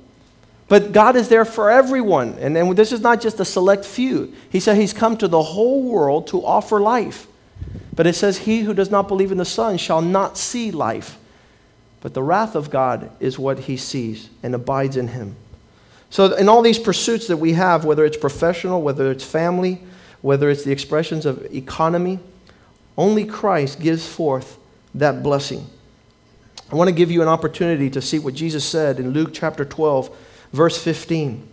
But 0.68 0.92
God 0.92 1.16
is 1.16 1.28
there 1.28 1.44
for 1.44 1.70
everyone. 1.70 2.36
And, 2.38 2.56
and 2.56 2.76
this 2.76 2.92
is 2.92 3.00
not 3.00 3.20
just 3.20 3.40
a 3.40 3.44
select 3.44 3.84
few. 3.84 4.32
He 4.50 4.60
said 4.60 4.76
he's 4.76 4.92
come 4.92 5.16
to 5.16 5.28
the 5.28 5.42
whole 5.42 5.82
world 5.82 6.28
to 6.28 6.44
offer 6.44 6.80
life. 6.80 7.26
But 7.94 8.06
it 8.06 8.14
says, 8.14 8.38
He 8.38 8.60
who 8.60 8.72
does 8.72 8.90
not 8.90 9.08
believe 9.08 9.32
in 9.32 9.38
the 9.38 9.44
Son 9.44 9.76
shall 9.76 10.00
not 10.00 10.38
see 10.38 10.70
life. 10.70 11.18
But 12.00 12.14
the 12.14 12.22
wrath 12.22 12.54
of 12.54 12.70
God 12.70 13.10
is 13.20 13.38
what 13.38 13.60
he 13.60 13.76
sees 13.76 14.30
and 14.42 14.54
abides 14.54 14.96
in 14.96 15.08
him. 15.08 15.36
So, 16.08 16.34
in 16.34 16.48
all 16.48 16.62
these 16.62 16.78
pursuits 16.78 17.26
that 17.26 17.36
we 17.36 17.52
have, 17.52 17.84
whether 17.84 18.04
it's 18.04 18.16
professional, 18.16 18.80
whether 18.82 19.10
it's 19.10 19.24
family, 19.24 19.80
whether 20.22 20.50
it's 20.50 20.64
the 20.64 20.72
expressions 20.72 21.26
of 21.26 21.44
economy, 21.54 22.18
only 22.96 23.24
Christ 23.24 23.80
gives 23.80 24.06
forth 24.08 24.58
that 24.94 25.22
blessing. 25.22 25.66
I 26.70 26.76
want 26.76 26.88
to 26.88 26.94
give 26.94 27.10
you 27.10 27.20
an 27.20 27.28
opportunity 27.28 27.90
to 27.90 28.00
see 28.00 28.20
what 28.20 28.34
Jesus 28.34 28.64
said 28.64 29.00
in 29.00 29.10
Luke 29.10 29.30
chapter 29.32 29.64
12, 29.64 30.16
verse 30.52 30.80
15. 30.80 31.48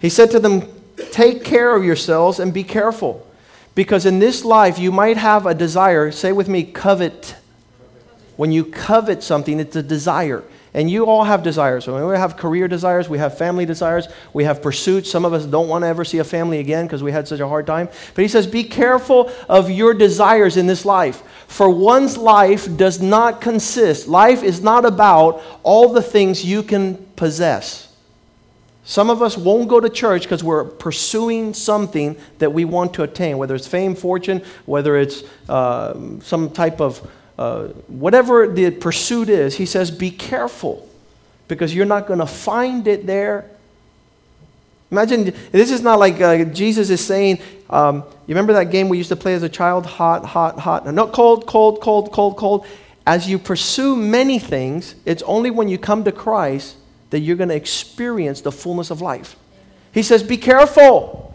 He 0.00 0.08
said 0.10 0.30
to 0.32 0.38
them, 0.38 0.68
Take 1.12 1.44
care 1.44 1.74
of 1.74 1.82
yourselves 1.84 2.38
and 2.38 2.52
be 2.52 2.64
careful, 2.64 3.26
because 3.74 4.04
in 4.04 4.18
this 4.18 4.44
life 4.44 4.78
you 4.78 4.92
might 4.92 5.16
have 5.16 5.46
a 5.46 5.54
desire. 5.54 6.10
Say 6.12 6.32
with 6.32 6.48
me, 6.48 6.64
covet. 6.64 7.36
When 8.36 8.52
you 8.52 8.64
covet 8.64 9.22
something, 9.22 9.58
it's 9.58 9.76
a 9.76 9.82
desire. 9.82 10.44
And 10.74 10.90
you 10.90 11.04
all 11.04 11.24
have 11.24 11.42
desires. 11.42 11.84
So 11.84 12.08
we 12.08 12.16
have 12.16 12.38
career 12.38 12.66
desires, 12.66 13.08
we 13.08 13.18
have 13.18 13.36
family 13.36 13.66
desires, 13.66 14.08
we 14.32 14.44
have 14.44 14.62
pursuits. 14.62 15.10
Some 15.10 15.26
of 15.26 15.34
us 15.34 15.44
don't 15.44 15.68
want 15.68 15.82
to 15.82 15.88
ever 15.88 16.04
see 16.04 16.18
a 16.18 16.24
family 16.24 16.60
again 16.60 16.86
because 16.86 17.02
we 17.02 17.12
had 17.12 17.28
such 17.28 17.40
a 17.40 17.48
hard 17.48 17.66
time. 17.66 17.88
But 18.14 18.22
he 18.22 18.28
says, 18.28 18.46
Be 18.46 18.64
careful 18.64 19.30
of 19.50 19.70
your 19.70 19.92
desires 19.92 20.56
in 20.56 20.66
this 20.66 20.86
life. 20.86 21.22
For 21.46 21.68
one's 21.68 22.16
life 22.16 22.74
does 22.76 23.02
not 23.02 23.42
consist, 23.42 24.08
life 24.08 24.42
is 24.42 24.62
not 24.62 24.86
about 24.86 25.42
all 25.62 25.92
the 25.92 26.02
things 26.02 26.44
you 26.44 26.62
can 26.62 26.96
possess. 27.16 27.88
Some 28.84 29.10
of 29.10 29.22
us 29.22 29.36
won't 29.36 29.68
go 29.68 29.78
to 29.78 29.88
church 29.88 30.22
because 30.22 30.42
we're 30.42 30.64
pursuing 30.64 31.54
something 31.54 32.16
that 32.38 32.52
we 32.52 32.64
want 32.64 32.94
to 32.94 33.04
attain, 33.04 33.38
whether 33.38 33.54
it's 33.54 33.68
fame, 33.68 33.94
fortune, 33.94 34.42
whether 34.66 34.96
it's 34.96 35.22
uh, 35.48 35.94
some 36.20 36.50
type 36.50 36.80
of 36.80 37.08
uh, 37.38 37.68
whatever 37.88 38.46
the 38.46 38.70
pursuit 38.70 39.28
is, 39.28 39.56
he 39.56 39.66
says, 39.66 39.90
be 39.90 40.10
careful 40.10 40.88
because 41.48 41.74
you're 41.74 41.86
not 41.86 42.06
going 42.06 42.20
to 42.20 42.26
find 42.26 42.86
it 42.86 43.06
there. 43.06 43.50
Imagine, 44.90 45.34
this 45.50 45.70
is 45.70 45.80
not 45.80 45.98
like 45.98 46.20
uh, 46.20 46.44
Jesus 46.44 46.90
is 46.90 47.04
saying, 47.04 47.40
um, 47.70 48.04
you 48.26 48.34
remember 48.34 48.52
that 48.52 48.70
game 48.70 48.88
we 48.90 48.98
used 48.98 49.08
to 49.08 49.16
play 49.16 49.34
as 49.34 49.42
a 49.42 49.48
child? 49.48 49.86
Hot, 49.86 50.24
hot, 50.24 50.58
hot. 50.58 50.86
No, 50.86 51.06
cold, 51.06 51.46
cold, 51.46 51.80
cold, 51.80 52.12
cold, 52.12 52.36
cold. 52.36 52.66
As 53.06 53.28
you 53.28 53.38
pursue 53.38 53.96
many 53.96 54.38
things, 54.38 54.94
it's 55.06 55.22
only 55.22 55.50
when 55.50 55.68
you 55.68 55.78
come 55.78 56.04
to 56.04 56.12
Christ 56.12 56.76
that 57.10 57.20
you're 57.20 57.36
going 57.36 57.48
to 57.48 57.56
experience 57.56 58.42
the 58.42 58.52
fullness 58.52 58.90
of 58.90 59.00
life. 59.00 59.36
He 59.92 60.02
says, 60.02 60.22
be 60.22 60.36
careful. 60.36 61.31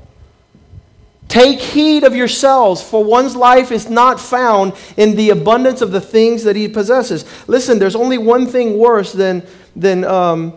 Take 1.27 1.59
heed 1.59 2.03
of 2.03 2.15
yourselves, 2.15 2.81
for 2.81 3.03
one's 3.03 3.35
life 3.35 3.71
is 3.71 3.89
not 3.89 4.19
found 4.19 4.73
in 4.95 5.15
the 5.15 5.31
abundance 5.31 5.81
of 5.81 5.91
the 5.91 5.99
things 5.99 6.43
that 6.43 6.55
he 6.55 6.67
possesses. 6.67 7.25
Listen, 7.47 7.79
there's 7.79 7.95
only 7.95 8.17
one 8.17 8.47
thing 8.47 8.77
worse 8.77 9.11
than, 9.11 9.45
than, 9.75 10.05
um, 10.05 10.53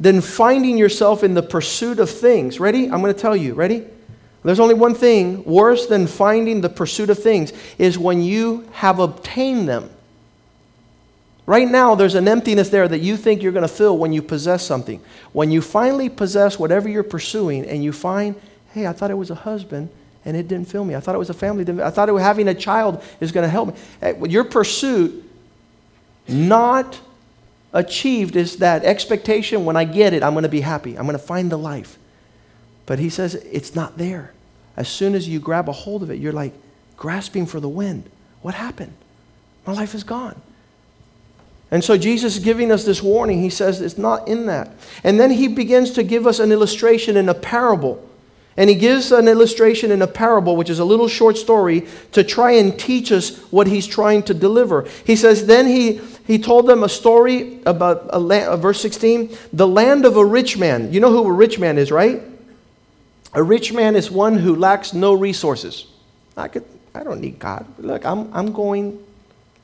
than 0.00 0.22
finding 0.22 0.78
yourself 0.78 1.22
in 1.22 1.34
the 1.34 1.42
pursuit 1.42 1.98
of 1.98 2.08
things. 2.08 2.58
Ready? 2.58 2.84
I'm 2.84 3.02
going 3.02 3.12
to 3.12 3.20
tell 3.20 3.36
you. 3.36 3.52
Ready? 3.52 3.84
There's 4.42 4.60
only 4.60 4.74
one 4.74 4.94
thing 4.94 5.44
worse 5.44 5.86
than 5.86 6.06
finding 6.06 6.60
the 6.60 6.68
pursuit 6.68 7.10
of 7.10 7.18
things 7.18 7.52
is 7.78 7.98
when 7.98 8.22
you 8.22 8.68
have 8.72 8.98
obtained 8.98 9.68
them. 9.68 9.90
Right 11.46 11.68
now, 11.68 11.94
there's 11.94 12.14
an 12.14 12.28
emptiness 12.28 12.70
there 12.70 12.88
that 12.88 13.00
you 13.00 13.18
think 13.18 13.42
you're 13.42 13.52
going 13.52 13.68
to 13.68 13.68
fill 13.68 13.98
when 13.98 14.14
you 14.14 14.22
possess 14.22 14.66
something. 14.66 15.02
When 15.32 15.50
you 15.50 15.60
finally 15.60 16.08
possess 16.08 16.58
whatever 16.58 16.88
you're 16.88 17.02
pursuing 17.02 17.66
and 17.66 17.84
you 17.84 17.92
find, 17.92 18.34
hey, 18.72 18.86
I 18.86 18.92
thought 18.92 19.10
it 19.10 19.18
was 19.18 19.30
a 19.30 19.34
husband 19.34 19.90
and 20.24 20.36
it 20.36 20.48
didn't 20.48 20.68
fill 20.68 20.84
me. 20.84 20.94
I 20.94 21.00
thought 21.00 21.14
it 21.14 21.18
was 21.18 21.30
a 21.30 21.34
family. 21.34 21.64
I 21.82 21.90
thought 21.90 22.08
it 22.08 22.14
having 22.14 22.48
a 22.48 22.54
child 22.54 23.02
is 23.20 23.32
going 23.32 23.44
to 23.44 23.50
help 23.50 23.68
me. 23.68 23.74
Eh, 24.00 24.14
your 24.28 24.44
pursuit, 24.44 25.30
not 26.26 27.00
achieved, 27.72 28.36
is 28.36 28.58
that 28.58 28.84
expectation 28.84 29.64
when 29.64 29.76
I 29.76 29.84
get 29.84 30.12
it, 30.14 30.22
I'm 30.22 30.32
going 30.32 30.44
to 30.44 30.48
be 30.48 30.62
happy. 30.62 30.96
I'm 30.96 31.04
going 31.04 31.18
to 31.18 31.24
find 31.24 31.50
the 31.50 31.58
life. 31.58 31.98
But 32.86 32.98
he 32.98 33.10
says 33.10 33.34
it's 33.34 33.74
not 33.74 33.98
there. 33.98 34.32
As 34.76 34.88
soon 34.88 35.14
as 35.14 35.28
you 35.28 35.40
grab 35.40 35.68
a 35.68 35.72
hold 35.72 36.02
of 36.02 36.10
it, 36.10 36.18
you're 36.18 36.32
like 36.32 36.52
grasping 36.96 37.46
for 37.46 37.60
the 37.60 37.68
wind. 37.68 38.10
What 38.42 38.54
happened? 38.54 38.92
My 39.66 39.72
life 39.72 39.94
is 39.94 40.04
gone. 40.04 40.40
And 41.70 41.82
so 41.82 41.96
Jesus 41.96 42.36
is 42.36 42.44
giving 42.44 42.70
us 42.70 42.84
this 42.84 43.02
warning. 43.02 43.40
He 43.40 43.50
says 43.50 43.80
it's 43.80 43.98
not 43.98 44.28
in 44.28 44.46
that. 44.46 44.70
And 45.02 45.18
then 45.18 45.30
he 45.30 45.48
begins 45.48 45.92
to 45.92 46.02
give 46.02 46.26
us 46.26 46.38
an 46.38 46.52
illustration 46.52 47.16
in 47.16 47.28
a 47.28 47.34
parable 47.34 48.06
and 48.56 48.70
he 48.70 48.76
gives 48.76 49.10
an 49.10 49.26
illustration 49.26 49.90
in 49.90 50.00
a 50.02 50.06
parable, 50.06 50.56
which 50.56 50.70
is 50.70 50.78
a 50.78 50.84
little 50.84 51.08
short 51.08 51.36
story, 51.36 51.86
to 52.12 52.22
try 52.22 52.52
and 52.52 52.78
teach 52.78 53.10
us 53.10 53.38
what 53.50 53.66
he's 53.66 53.86
trying 53.86 54.22
to 54.24 54.34
deliver. 54.34 54.86
He 55.04 55.16
says, 55.16 55.46
Then 55.46 55.66
he, 55.66 56.00
he 56.26 56.38
told 56.38 56.66
them 56.66 56.84
a 56.84 56.88
story 56.88 57.60
about, 57.66 58.06
a 58.10 58.18
land, 58.20 58.48
uh, 58.48 58.56
verse 58.56 58.80
16, 58.80 59.36
the 59.52 59.66
land 59.66 60.04
of 60.04 60.16
a 60.16 60.24
rich 60.24 60.56
man. 60.56 60.92
You 60.92 61.00
know 61.00 61.10
who 61.10 61.26
a 61.26 61.32
rich 61.32 61.58
man 61.58 61.78
is, 61.78 61.90
right? 61.90 62.22
A 63.32 63.42
rich 63.42 63.72
man 63.72 63.96
is 63.96 64.10
one 64.10 64.38
who 64.38 64.54
lacks 64.54 64.94
no 64.94 65.14
resources. 65.14 65.86
I, 66.36 66.46
could, 66.46 66.64
I 66.94 67.02
don't 67.02 67.20
need 67.20 67.40
God. 67.40 67.66
Look, 67.78 68.06
I'm, 68.06 68.32
I'm 68.32 68.52
going, 68.52 69.04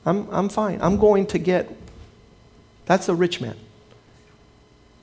I'm, 0.05 0.27
I'm 0.31 0.49
fine. 0.49 0.79
I'm 0.81 0.97
going 0.97 1.27
to 1.27 1.39
get. 1.39 1.69
That's 2.85 3.07
a 3.07 3.15
rich 3.15 3.39
man. 3.39 3.55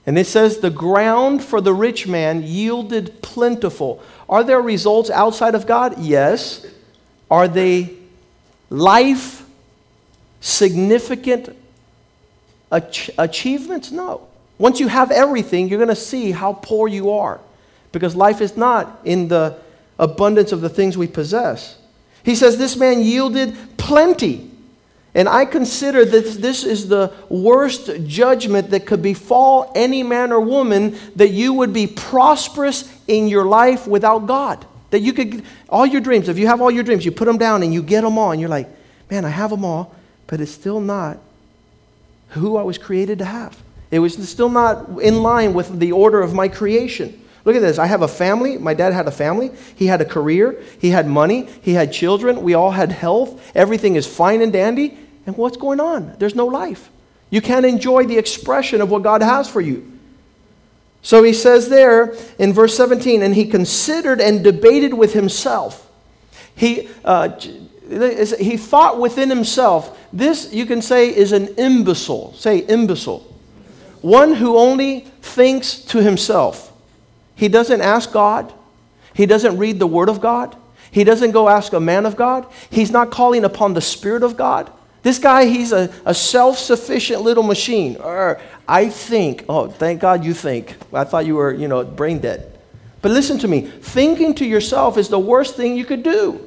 And 0.08 0.16
it 0.16 0.26
says, 0.26 0.60
the 0.60 0.70
ground 0.70 1.44
for 1.44 1.60
the 1.60 1.74
rich 1.74 2.06
man 2.06 2.42
yielded 2.42 3.20
plentiful. 3.20 4.02
Are 4.26 4.42
there 4.42 4.58
results 4.58 5.10
outside 5.10 5.54
of 5.54 5.66
God? 5.66 5.98
Yes. 5.98 6.64
Are 7.30 7.46
they 7.46 7.94
life 8.70 9.44
significant 10.40 11.54
ach- 12.72 13.10
achievements? 13.18 13.90
No. 13.90 14.26
Once 14.56 14.80
you 14.80 14.88
have 14.88 15.10
everything, 15.10 15.68
you're 15.68 15.78
going 15.78 15.88
to 15.90 15.94
see 15.94 16.30
how 16.30 16.54
poor 16.54 16.88
you 16.88 17.10
are 17.10 17.38
because 17.92 18.16
life 18.16 18.40
is 18.40 18.56
not 18.56 19.00
in 19.04 19.28
the 19.28 19.58
abundance 19.98 20.52
of 20.52 20.62
the 20.62 20.70
things 20.70 20.96
we 20.96 21.06
possess. 21.06 21.76
He 22.22 22.34
says, 22.34 22.56
This 22.56 22.78
man 22.78 23.02
yielded 23.02 23.54
plenty. 23.76 24.50
And 25.18 25.28
I 25.28 25.46
consider 25.46 26.04
that 26.04 26.40
this 26.40 26.62
is 26.62 26.86
the 26.86 27.12
worst 27.28 27.90
judgment 28.06 28.70
that 28.70 28.86
could 28.86 29.02
befall 29.02 29.72
any 29.74 30.04
man 30.04 30.30
or 30.30 30.40
woman 30.40 30.96
that 31.16 31.30
you 31.30 31.54
would 31.54 31.72
be 31.72 31.88
prosperous 31.88 32.88
in 33.08 33.26
your 33.26 33.44
life 33.44 33.88
without 33.88 34.28
God. 34.28 34.64
That 34.90 35.00
you 35.00 35.12
could, 35.12 35.44
all 35.68 35.84
your 35.84 36.00
dreams, 36.00 36.28
if 36.28 36.38
you 36.38 36.46
have 36.46 36.60
all 36.60 36.70
your 36.70 36.84
dreams, 36.84 37.04
you 37.04 37.10
put 37.10 37.24
them 37.24 37.36
down 37.36 37.64
and 37.64 37.74
you 37.74 37.82
get 37.82 38.02
them 38.02 38.16
all, 38.16 38.30
and 38.30 38.40
you're 38.40 38.48
like, 38.48 38.68
man, 39.10 39.24
I 39.24 39.30
have 39.30 39.50
them 39.50 39.64
all, 39.64 39.92
but 40.28 40.40
it's 40.40 40.52
still 40.52 40.78
not 40.78 41.18
who 42.28 42.56
I 42.56 42.62
was 42.62 42.78
created 42.78 43.18
to 43.18 43.24
have. 43.24 43.60
It 43.90 43.98
was 43.98 44.14
still 44.28 44.48
not 44.48 45.00
in 45.00 45.24
line 45.24 45.52
with 45.52 45.80
the 45.80 45.90
order 45.90 46.20
of 46.20 46.32
my 46.32 46.46
creation. 46.46 47.20
Look 47.44 47.56
at 47.56 47.62
this. 47.62 47.80
I 47.80 47.86
have 47.86 48.02
a 48.02 48.08
family. 48.08 48.56
My 48.56 48.74
dad 48.74 48.92
had 48.92 49.08
a 49.08 49.10
family. 49.10 49.50
He 49.74 49.86
had 49.86 50.00
a 50.00 50.04
career. 50.04 50.62
He 50.80 50.90
had 50.90 51.08
money. 51.08 51.48
He 51.60 51.72
had 51.72 51.92
children. 51.92 52.42
We 52.42 52.54
all 52.54 52.70
had 52.70 52.92
health. 52.92 53.50
Everything 53.56 53.96
is 53.96 54.06
fine 54.06 54.42
and 54.42 54.52
dandy. 54.52 54.96
And 55.28 55.36
what's 55.36 55.58
going 55.58 55.78
on? 55.78 56.16
There's 56.18 56.34
no 56.34 56.46
life. 56.46 56.88
You 57.28 57.42
can't 57.42 57.66
enjoy 57.66 58.06
the 58.06 58.16
expression 58.16 58.80
of 58.80 58.90
what 58.90 59.02
God 59.02 59.20
has 59.20 59.46
for 59.46 59.60
you. 59.60 59.92
So 61.02 61.22
he 61.22 61.34
says 61.34 61.68
there 61.68 62.14
in 62.38 62.54
verse 62.54 62.74
17, 62.74 63.22
and 63.22 63.34
he 63.34 63.44
considered 63.44 64.22
and 64.22 64.42
debated 64.42 64.94
with 64.94 65.12
himself. 65.12 65.86
He, 66.56 66.88
uh, 67.04 67.38
he 67.38 68.56
thought 68.56 68.98
within 68.98 69.28
himself. 69.28 69.98
This, 70.14 70.50
you 70.50 70.64
can 70.64 70.80
say, 70.80 71.14
is 71.14 71.32
an 71.32 71.48
imbecile. 71.56 72.32
Say 72.32 72.60
imbecile. 72.60 73.20
One 74.00 74.32
who 74.32 74.56
only 74.56 75.00
thinks 75.20 75.78
to 75.80 76.02
himself. 76.02 76.72
He 77.34 77.48
doesn't 77.48 77.82
ask 77.82 78.10
God. 78.12 78.50
He 79.12 79.26
doesn't 79.26 79.58
read 79.58 79.78
the 79.78 79.86
Word 79.86 80.08
of 80.08 80.22
God. 80.22 80.56
He 80.90 81.04
doesn't 81.04 81.32
go 81.32 81.50
ask 81.50 81.74
a 81.74 81.80
man 81.80 82.06
of 82.06 82.16
God. 82.16 82.46
He's 82.70 82.90
not 82.90 83.10
calling 83.10 83.44
upon 83.44 83.74
the 83.74 83.82
Spirit 83.82 84.22
of 84.22 84.34
God. 84.34 84.72
This 85.08 85.18
guy, 85.18 85.46
he's 85.46 85.72
a, 85.72 85.90
a 86.04 86.12
self 86.14 86.58
sufficient 86.58 87.22
little 87.22 87.42
machine. 87.42 87.96
I 88.68 88.90
think, 88.90 89.46
oh, 89.48 89.68
thank 89.68 90.02
God 90.02 90.22
you 90.22 90.34
think. 90.34 90.76
I 90.92 91.04
thought 91.04 91.24
you 91.24 91.36
were, 91.36 91.50
you 91.50 91.66
know, 91.66 91.82
brain 91.82 92.18
dead. 92.18 92.58
But 93.00 93.12
listen 93.12 93.38
to 93.38 93.48
me 93.48 93.62
thinking 93.62 94.34
to 94.34 94.44
yourself 94.44 94.98
is 94.98 95.08
the 95.08 95.18
worst 95.18 95.56
thing 95.56 95.78
you 95.78 95.86
could 95.86 96.02
do 96.02 96.46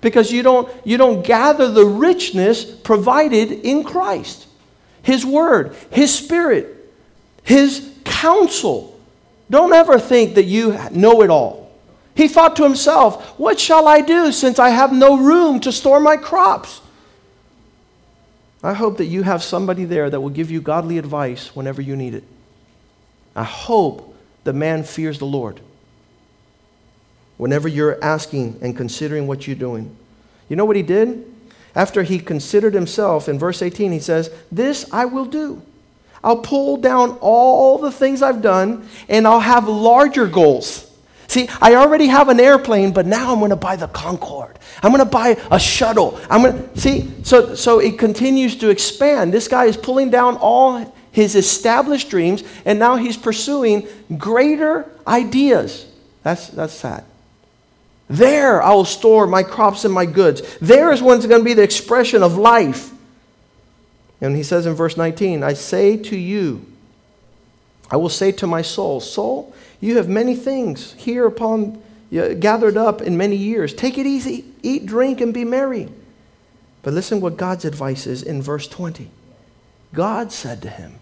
because 0.00 0.32
you 0.32 0.42
don't, 0.42 0.74
you 0.86 0.96
don't 0.96 1.22
gather 1.22 1.70
the 1.70 1.84
richness 1.84 2.64
provided 2.64 3.52
in 3.52 3.84
Christ. 3.84 4.46
His 5.02 5.26
Word, 5.26 5.76
His 5.90 6.10
Spirit, 6.16 6.90
His 7.42 7.92
counsel. 8.02 8.98
Don't 9.50 9.74
ever 9.74 9.98
think 9.98 10.36
that 10.36 10.44
you 10.44 10.74
know 10.92 11.20
it 11.20 11.28
all. 11.28 11.70
He 12.14 12.28
thought 12.28 12.56
to 12.56 12.62
himself, 12.62 13.38
What 13.38 13.60
shall 13.60 13.86
I 13.86 14.00
do 14.00 14.32
since 14.32 14.58
I 14.58 14.70
have 14.70 14.90
no 14.90 15.18
room 15.18 15.60
to 15.60 15.70
store 15.70 16.00
my 16.00 16.16
crops? 16.16 16.80
I 18.62 18.72
hope 18.72 18.98
that 18.98 19.06
you 19.06 19.22
have 19.22 19.42
somebody 19.42 19.84
there 19.84 20.10
that 20.10 20.20
will 20.20 20.30
give 20.30 20.50
you 20.50 20.60
godly 20.60 20.98
advice 20.98 21.54
whenever 21.54 21.80
you 21.80 21.94
need 21.96 22.14
it. 22.14 22.24
I 23.36 23.44
hope 23.44 24.16
the 24.44 24.52
man 24.52 24.82
fears 24.82 25.18
the 25.18 25.26
Lord 25.26 25.60
whenever 27.36 27.68
you're 27.68 28.02
asking 28.04 28.58
and 28.60 28.76
considering 28.76 29.26
what 29.26 29.46
you're 29.46 29.56
doing. 29.56 29.96
You 30.48 30.56
know 30.56 30.64
what 30.64 30.76
he 30.76 30.82
did? 30.82 31.24
After 31.74 32.02
he 32.02 32.18
considered 32.18 32.74
himself, 32.74 33.28
in 33.28 33.38
verse 33.38 33.62
18, 33.62 33.92
he 33.92 34.00
says, 34.00 34.30
This 34.50 34.92
I 34.92 35.04
will 35.04 35.26
do. 35.26 35.62
I'll 36.24 36.38
pull 36.38 36.78
down 36.78 37.16
all 37.20 37.78
the 37.78 37.92
things 37.92 38.22
I've 38.22 38.42
done 38.42 38.88
and 39.08 39.26
I'll 39.26 39.38
have 39.38 39.68
larger 39.68 40.26
goals. 40.26 40.84
See, 41.28 41.48
I 41.60 41.74
already 41.76 42.06
have 42.06 42.28
an 42.28 42.40
airplane, 42.40 42.92
but 42.92 43.06
now 43.06 43.32
I'm 43.32 43.38
going 43.38 43.50
to 43.50 43.56
buy 43.56 43.76
the 43.76 43.86
Concorde. 43.86 44.57
I'm 44.82 44.92
going 44.92 45.04
to 45.04 45.10
buy 45.10 45.36
a 45.50 45.58
shuttle. 45.58 46.20
I'm 46.30 46.42
going 46.42 46.68
to 46.68 46.80
see. 46.80 47.10
So, 47.24 47.54
so 47.54 47.78
it 47.80 47.98
continues 47.98 48.56
to 48.56 48.70
expand. 48.70 49.32
This 49.32 49.48
guy 49.48 49.64
is 49.64 49.76
pulling 49.76 50.10
down 50.10 50.36
all 50.36 50.94
his 51.10 51.34
established 51.34 52.10
dreams, 52.10 52.44
and 52.64 52.78
now 52.78 52.96
he's 52.96 53.16
pursuing 53.16 53.88
greater 54.16 54.90
ideas. 55.06 55.86
That's 56.22 56.48
that's 56.48 56.74
sad. 56.74 57.04
There 58.08 58.62
I 58.62 58.72
will 58.72 58.84
store 58.84 59.26
my 59.26 59.42
crops 59.42 59.84
and 59.84 59.92
my 59.92 60.06
goods. 60.06 60.42
There 60.58 60.92
is 60.92 61.02
when's 61.02 61.26
going 61.26 61.40
to 61.40 61.44
be 61.44 61.54
the 61.54 61.62
expression 61.62 62.22
of 62.22 62.36
life. 62.36 62.92
And 64.20 64.34
he 64.34 64.42
says 64.42 64.66
in 64.66 64.74
verse 64.74 64.96
19, 64.96 65.42
I 65.42 65.52
say 65.52 65.96
to 65.96 66.16
you, 66.16 66.64
I 67.90 67.96
will 67.96 68.08
say 68.08 68.32
to 68.32 68.46
my 68.46 68.62
soul, 68.62 69.00
Soul, 69.00 69.54
you 69.80 69.96
have 69.96 70.08
many 70.08 70.34
things 70.34 70.92
here 70.94 71.26
upon 71.26 71.80
gathered 72.10 72.76
up 72.76 73.02
in 73.02 73.16
many 73.16 73.36
years. 73.36 73.74
Take 73.74 73.98
it 73.98 74.06
easy, 74.06 74.44
eat, 74.62 74.86
drink, 74.86 75.20
and 75.20 75.32
be 75.32 75.44
merry. 75.44 75.88
But 76.82 76.94
listen 76.94 77.20
what 77.20 77.36
God's 77.36 77.64
advice 77.64 78.06
is 78.06 78.22
in 78.22 78.40
verse 78.40 78.66
20. 78.68 79.10
God 79.92 80.32
said 80.32 80.62
to 80.62 80.68
him, 80.68 81.00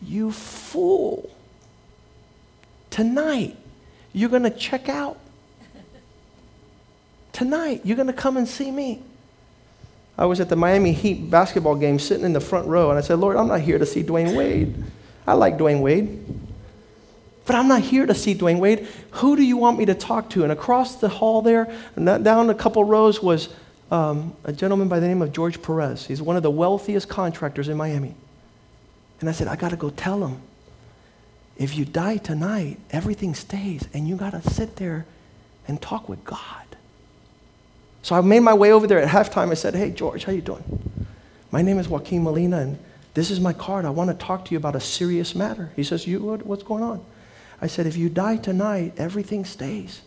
You 0.00 0.30
fool, 0.30 1.30
tonight 2.90 3.56
you're 4.12 4.30
going 4.30 4.44
to 4.44 4.50
check 4.50 4.88
out. 4.88 5.18
Tonight, 7.32 7.80
you're 7.82 7.96
going 7.96 8.06
to 8.06 8.12
come 8.12 8.36
and 8.36 8.46
see 8.46 8.70
me. 8.70 9.02
I 10.16 10.26
was 10.26 10.38
at 10.38 10.48
the 10.48 10.54
Miami 10.54 10.92
Heat 10.92 11.28
basketball 11.28 11.74
game 11.74 11.98
sitting 11.98 12.24
in 12.24 12.32
the 12.32 12.40
front 12.40 12.68
row, 12.68 12.90
and 12.90 12.98
I 12.98 13.02
said, 13.02 13.18
Lord, 13.18 13.36
I'm 13.36 13.48
not 13.48 13.60
here 13.60 13.76
to 13.76 13.84
see 13.84 14.04
Dwyane 14.04 14.36
Wade. 14.36 14.84
I 15.26 15.32
like 15.32 15.58
Dwyane 15.58 15.80
Wade. 15.80 16.24
But 17.46 17.56
I'm 17.56 17.68
not 17.68 17.82
here 17.82 18.06
to 18.06 18.14
see 18.14 18.34
Dwyane 18.34 18.58
Wade. 18.58 18.88
Who 19.12 19.36
do 19.36 19.42
you 19.42 19.56
want 19.56 19.78
me 19.78 19.84
to 19.86 19.94
talk 19.94 20.30
to? 20.30 20.44
And 20.44 20.52
across 20.52 20.96
the 20.96 21.08
hall 21.08 21.42
there, 21.42 21.72
down 21.96 22.48
a 22.48 22.54
couple 22.54 22.84
rows, 22.84 23.22
was 23.22 23.50
um, 23.90 24.34
a 24.44 24.52
gentleman 24.52 24.88
by 24.88 24.98
the 24.98 25.06
name 25.06 25.20
of 25.20 25.32
George 25.32 25.60
Perez. 25.60 26.06
He's 26.06 26.22
one 26.22 26.36
of 26.36 26.42
the 26.42 26.50
wealthiest 26.50 27.08
contractors 27.08 27.68
in 27.68 27.76
Miami. 27.76 28.14
And 29.20 29.28
I 29.28 29.32
said, 29.32 29.46
I 29.46 29.56
got 29.56 29.70
to 29.70 29.76
go 29.76 29.90
tell 29.90 30.26
him. 30.26 30.40
If 31.56 31.76
you 31.76 31.84
die 31.84 32.16
tonight, 32.16 32.78
everything 32.90 33.34
stays, 33.34 33.86
and 33.92 34.08
you 34.08 34.16
got 34.16 34.30
to 34.30 34.42
sit 34.50 34.76
there 34.76 35.06
and 35.68 35.80
talk 35.80 36.08
with 36.08 36.24
God. 36.24 36.64
So 38.02 38.16
I 38.16 38.20
made 38.20 38.40
my 38.40 38.54
way 38.54 38.72
over 38.72 38.86
there 38.86 39.00
at 39.00 39.08
halftime. 39.08 39.50
I 39.50 39.54
said, 39.54 39.74
Hey, 39.74 39.90
George, 39.90 40.24
how 40.24 40.32
you 40.32 40.42
doing? 40.42 40.64
My 41.50 41.62
name 41.62 41.78
is 41.78 41.88
Joaquin 41.88 42.24
Molina, 42.24 42.58
and 42.58 42.78
this 43.14 43.30
is 43.30 43.38
my 43.38 43.52
card. 43.52 43.84
I 43.84 43.90
want 43.90 44.10
to 44.10 44.26
talk 44.26 44.44
to 44.46 44.50
you 44.50 44.58
about 44.58 44.74
a 44.74 44.80
serious 44.80 45.34
matter. 45.34 45.70
He 45.76 45.84
says, 45.84 46.06
you, 46.06 46.20
what, 46.20 46.44
What's 46.44 46.64
going 46.64 46.82
on? 46.82 47.04
I 47.60 47.66
said, 47.66 47.86
If 47.86 47.96
you 47.96 48.08
die 48.08 48.36
tonight, 48.36 48.94
everything 48.96 49.44
stays. 49.44 50.02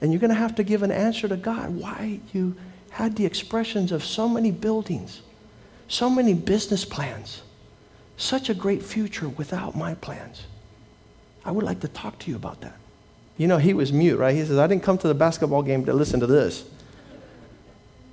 And 0.00 0.12
you're 0.12 0.20
going 0.20 0.30
to 0.30 0.36
have 0.36 0.54
to 0.56 0.64
give 0.64 0.82
an 0.82 0.90
answer 0.90 1.26
to 1.28 1.36
God 1.36 1.74
why 1.74 2.20
you 2.32 2.56
had 2.90 3.16
the 3.16 3.24
expressions 3.24 3.92
of 3.92 4.04
so 4.04 4.28
many 4.28 4.50
buildings, 4.50 5.22
so 5.88 6.10
many 6.10 6.34
business 6.34 6.84
plans, 6.84 7.42
such 8.16 8.48
a 8.48 8.54
great 8.54 8.82
future 8.82 9.28
without 9.28 9.76
my 9.76 9.94
plans. 9.94 10.46
I 11.44 11.50
would 11.50 11.64
like 11.64 11.80
to 11.80 11.88
talk 11.88 12.18
to 12.20 12.30
you 12.30 12.36
about 12.36 12.60
that. 12.62 12.76
You 13.38 13.46
know, 13.46 13.58
he 13.58 13.74
was 13.74 13.92
mute, 13.92 14.16
right? 14.16 14.34
He 14.34 14.44
says, 14.44 14.58
I 14.58 14.66
didn't 14.66 14.82
come 14.82 14.98
to 14.98 15.08
the 15.08 15.14
basketball 15.14 15.62
game 15.62 15.84
to 15.84 15.92
listen 15.92 16.20
to 16.20 16.26
this. 16.26 16.64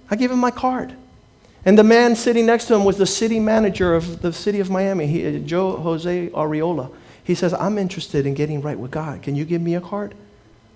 I 0.10 0.16
gave 0.16 0.32
him 0.32 0.40
my 0.40 0.52
card. 0.52 0.96
And 1.66 1.80
the 1.80 1.84
man 1.84 2.16
sitting 2.16 2.46
next 2.46 2.66
to 2.66 2.76
him 2.76 2.84
was 2.84 2.98
the 2.98 3.06
city 3.06 3.40
manager 3.40 3.96
of 3.96 4.22
the 4.22 4.34
city 4.34 4.60
of 4.60 4.70
Miami, 4.70 5.08
he, 5.08 5.26
uh, 5.26 5.40
Joe 5.40 5.78
Jose 5.78 6.30
Arriola. 6.30 6.92
He 7.24 7.36
says, 7.36 7.54
I'm 7.54 7.78
interested 7.78 8.26
in 8.26 8.34
getting 8.34 8.62
right 8.62 8.78
with 8.78 8.92
God. 8.92 9.22
Can 9.22 9.36
you 9.36 9.46
give 9.46 9.62
me 9.62 9.76
a 9.76 9.82
card? 9.82 10.16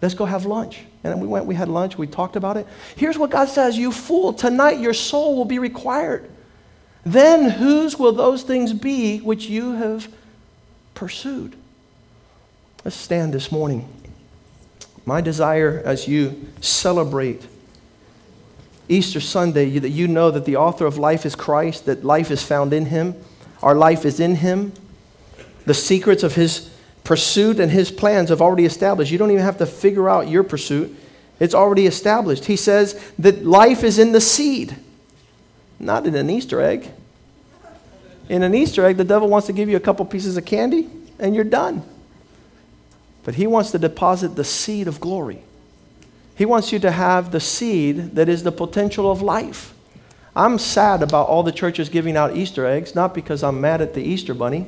Let's 0.01 0.13
go 0.13 0.25
have 0.25 0.45
lunch. 0.45 0.79
And 1.03 1.19
we 1.21 1.27
went, 1.27 1.45
we 1.45 1.55
had 1.55 1.69
lunch, 1.69 1.97
we 1.97 2.07
talked 2.07 2.36
about 2.36 2.57
it. 2.57 2.67
Here's 2.95 3.17
what 3.17 3.31
God 3.31 3.49
says 3.49 3.77
You 3.77 3.91
fool, 3.91 4.33
tonight 4.33 4.79
your 4.79 4.93
soul 4.93 5.36
will 5.36 5.45
be 5.45 5.60
required. 5.60 6.29
Then 7.05 7.49
whose 7.49 7.97
will 7.97 8.12
those 8.12 8.43
things 8.43 8.73
be 8.73 9.19
which 9.19 9.47
you 9.47 9.73
have 9.73 10.12
pursued? 10.93 11.55
Let's 12.83 12.97
stand 12.97 13.33
this 13.33 13.51
morning. 13.51 13.88
My 15.05 15.21
desire 15.21 15.81
as 15.86 16.07
you 16.07 16.47
celebrate 16.60 17.47
Easter 18.89 19.19
Sunday, 19.19 19.79
that 19.79 19.89
you 19.89 20.07
know 20.07 20.31
that 20.31 20.45
the 20.45 20.57
author 20.57 20.86
of 20.86 20.97
life 20.97 21.25
is 21.25 21.36
Christ, 21.36 21.86
that 21.86 22.03
life 22.03 22.31
is 22.31 22.43
found 22.43 22.73
in 22.73 22.86
Him, 22.86 23.15
our 23.62 23.75
life 23.75 24.05
is 24.05 24.19
in 24.19 24.36
Him. 24.36 24.73
The 25.67 25.73
secrets 25.73 26.23
of 26.23 26.36
His 26.36 26.69
pursuit 27.03 27.60
and 27.60 27.69
His 27.69 27.91
plans 27.91 28.30
have 28.30 28.41
already 28.41 28.63
established. 28.63 29.12
You 29.12 29.17
don't 29.17 29.32
even 29.32 29.43
have 29.43 29.58
to 29.58 29.65
figure 29.65 30.08
out 30.08 30.30
your 30.30 30.43
pursuit, 30.43 30.95
it's 31.41 31.53
already 31.53 31.86
established. 31.86 32.45
He 32.45 32.56
says 32.56 32.99
that 33.19 33.45
life 33.45 33.84
is 33.84 33.99
in 33.99 34.13
the 34.13 34.21
seed, 34.21 34.77
not 35.77 36.08
in 36.08 36.15
an 36.15 36.30
Easter 36.30 36.62
egg. 36.62 36.89
In 38.30 38.43
an 38.43 38.56
Easter 38.56 38.86
egg, 38.86 38.95
the 38.95 39.03
devil 39.03 39.27
wants 39.27 39.47
to 39.47 39.53
give 39.53 39.67
you 39.67 39.75
a 39.75 39.82
couple 39.82 40.06
pieces 40.06 40.38
of 40.38 40.45
candy 40.45 40.89
and 41.19 41.36
you're 41.36 41.43
done. 41.43 41.84
But 43.25 43.36
He 43.36 43.45
wants 43.45 43.71
to 43.71 43.77
deposit 43.77 44.36
the 44.38 44.45
seed 44.45 44.88
of 44.88 45.01
glory. 45.01 45.43
He 46.34 46.45
wants 46.45 46.71
you 46.71 46.80
to 46.80 46.91
have 46.91 47.32
the 47.32 47.41
seed 47.41 48.15
that 48.15 48.30
is 48.30 48.43
the 48.43 48.53
potential 48.53 49.12
of 49.12 49.21
life. 49.21 49.73
I'm 50.34 50.60
sad 50.60 51.03
about 51.03 51.27
all 51.27 51.43
the 51.43 51.51
churches 51.51 51.89
giving 51.89 52.15
out 52.15 52.38
Easter 52.38 52.65
eggs, 52.65 52.95
not 52.95 53.13
because 53.13 53.43
I'm 53.43 53.60
mad 53.60 53.82
at 53.82 53.95
the 53.95 54.01
Easter 54.01 54.34
bunny, 54.34 54.67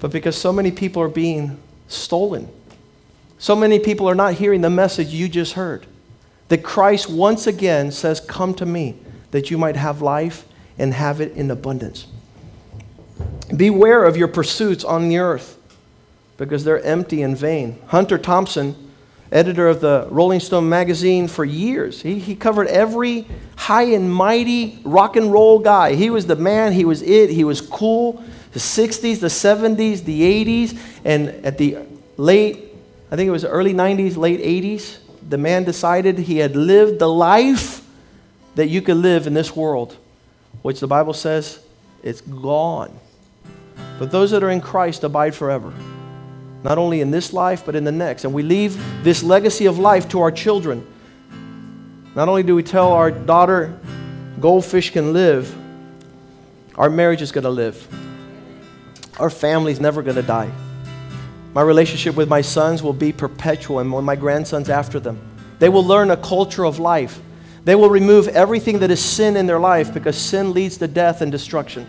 but 0.00 0.10
because 0.10 0.36
so 0.36 0.52
many 0.52 0.70
people 0.70 1.02
are 1.02 1.08
being 1.08 1.58
stolen. 1.88 2.48
So 3.38 3.54
many 3.54 3.78
people 3.78 4.08
are 4.08 4.14
not 4.14 4.34
hearing 4.34 4.60
the 4.60 4.70
message 4.70 5.08
you 5.08 5.28
just 5.28 5.54
heard. 5.54 5.86
That 6.48 6.62
Christ 6.62 7.08
once 7.08 7.46
again 7.46 7.92
says, 7.92 8.20
Come 8.20 8.54
to 8.54 8.66
me, 8.66 8.96
that 9.30 9.50
you 9.50 9.58
might 9.58 9.76
have 9.76 10.02
life 10.02 10.46
and 10.78 10.94
have 10.94 11.20
it 11.20 11.32
in 11.32 11.50
abundance. 11.50 12.06
Beware 13.54 14.04
of 14.04 14.16
your 14.16 14.28
pursuits 14.28 14.84
on 14.84 15.08
the 15.08 15.18
earth 15.18 15.58
because 16.36 16.64
they're 16.64 16.82
empty 16.82 17.22
and 17.22 17.36
vain. 17.36 17.78
Hunter 17.88 18.16
Thompson, 18.16 18.74
editor 19.30 19.68
of 19.68 19.80
the 19.80 20.06
Rolling 20.10 20.40
Stone 20.40 20.68
magazine 20.68 21.28
for 21.28 21.44
years, 21.44 22.02
he, 22.02 22.18
he 22.18 22.34
covered 22.34 22.66
every 22.68 23.26
high 23.56 23.82
and 23.92 24.12
mighty 24.12 24.80
rock 24.84 25.16
and 25.16 25.32
roll 25.32 25.58
guy. 25.58 25.94
He 25.94 26.10
was 26.10 26.26
the 26.26 26.36
man, 26.36 26.72
he 26.72 26.84
was 26.84 27.02
it, 27.02 27.30
he 27.30 27.44
was 27.44 27.60
cool. 27.60 28.24
The 28.52 28.58
60s, 28.58 29.20
the 29.20 29.28
70s, 29.28 30.04
the 30.04 30.44
80s, 30.44 30.78
and 31.04 31.28
at 31.44 31.56
the 31.58 31.78
late, 32.16 32.74
I 33.10 33.16
think 33.16 33.28
it 33.28 33.32
was 33.32 33.44
early 33.44 33.74
90s, 33.74 34.16
late 34.16 34.40
80s, 34.40 34.98
the 35.28 35.38
man 35.38 35.64
decided 35.64 36.18
he 36.18 36.38
had 36.38 36.56
lived 36.56 36.98
the 36.98 37.08
life 37.08 37.86
that 38.56 38.68
you 38.68 38.82
could 38.82 38.96
live 38.96 39.26
in 39.26 39.34
this 39.34 39.54
world, 39.54 39.96
which 40.62 40.80
the 40.80 40.86
Bible 40.86 41.12
says 41.12 41.60
it's 42.02 42.20
gone. 42.20 42.98
But 43.98 44.10
those 44.10 44.32
that 44.32 44.42
are 44.42 44.50
in 44.50 44.60
Christ 44.60 45.04
abide 45.04 45.34
forever, 45.34 45.72
not 46.64 46.78
only 46.78 47.00
in 47.00 47.10
this 47.10 47.32
life, 47.32 47.64
but 47.64 47.76
in 47.76 47.84
the 47.84 47.92
next. 47.92 48.24
And 48.24 48.34
we 48.34 48.42
leave 48.42 48.82
this 49.04 49.22
legacy 49.22 49.66
of 49.66 49.78
life 49.78 50.08
to 50.10 50.20
our 50.20 50.32
children. 50.32 50.86
Not 52.16 52.28
only 52.28 52.42
do 52.42 52.56
we 52.56 52.62
tell 52.62 52.92
our 52.92 53.10
daughter, 53.10 53.78
goldfish 54.40 54.90
can 54.90 55.12
live, 55.12 55.54
our 56.76 56.90
marriage 56.90 57.22
is 57.22 57.30
going 57.30 57.44
to 57.44 57.50
live. 57.50 57.86
Our 59.20 59.30
family's 59.30 59.80
never 59.80 60.02
going 60.02 60.16
to 60.16 60.22
die. 60.22 60.50
My 61.52 61.60
relationship 61.60 62.16
with 62.16 62.28
my 62.28 62.40
sons 62.40 62.82
will 62.82 62.94
be 62.94 63.12
perpetual, 63.12 63.78
and 63.78 63.88
my 63.90 64.16
grandsons 64.16 64.70
after 64.70 64.98
them. 64.98 65.20
They 65.58 65.68
will 65.68 65.84
learn 65.84 66.10
a 66.10 66.16
culture 66.16 66.64
of 66.64 66.78
life. 66.78 67.20
They 67.64 67.74
will 67.74 67.90
remove 67.90 68.28
everything 68.28 68.78
that 68.78 68.90
is 68.90 69.04
sin 69.04 69.36
in 69.36 69.46
their 69.46 69.60
life 69.60 69.92
because 69.92 70.16
sin 70.16 70.54
leads 70.54 70.78
to 70.78 70.88
death 70.88 71.20
and 71.20 71.30
destruction. 71.30 71.86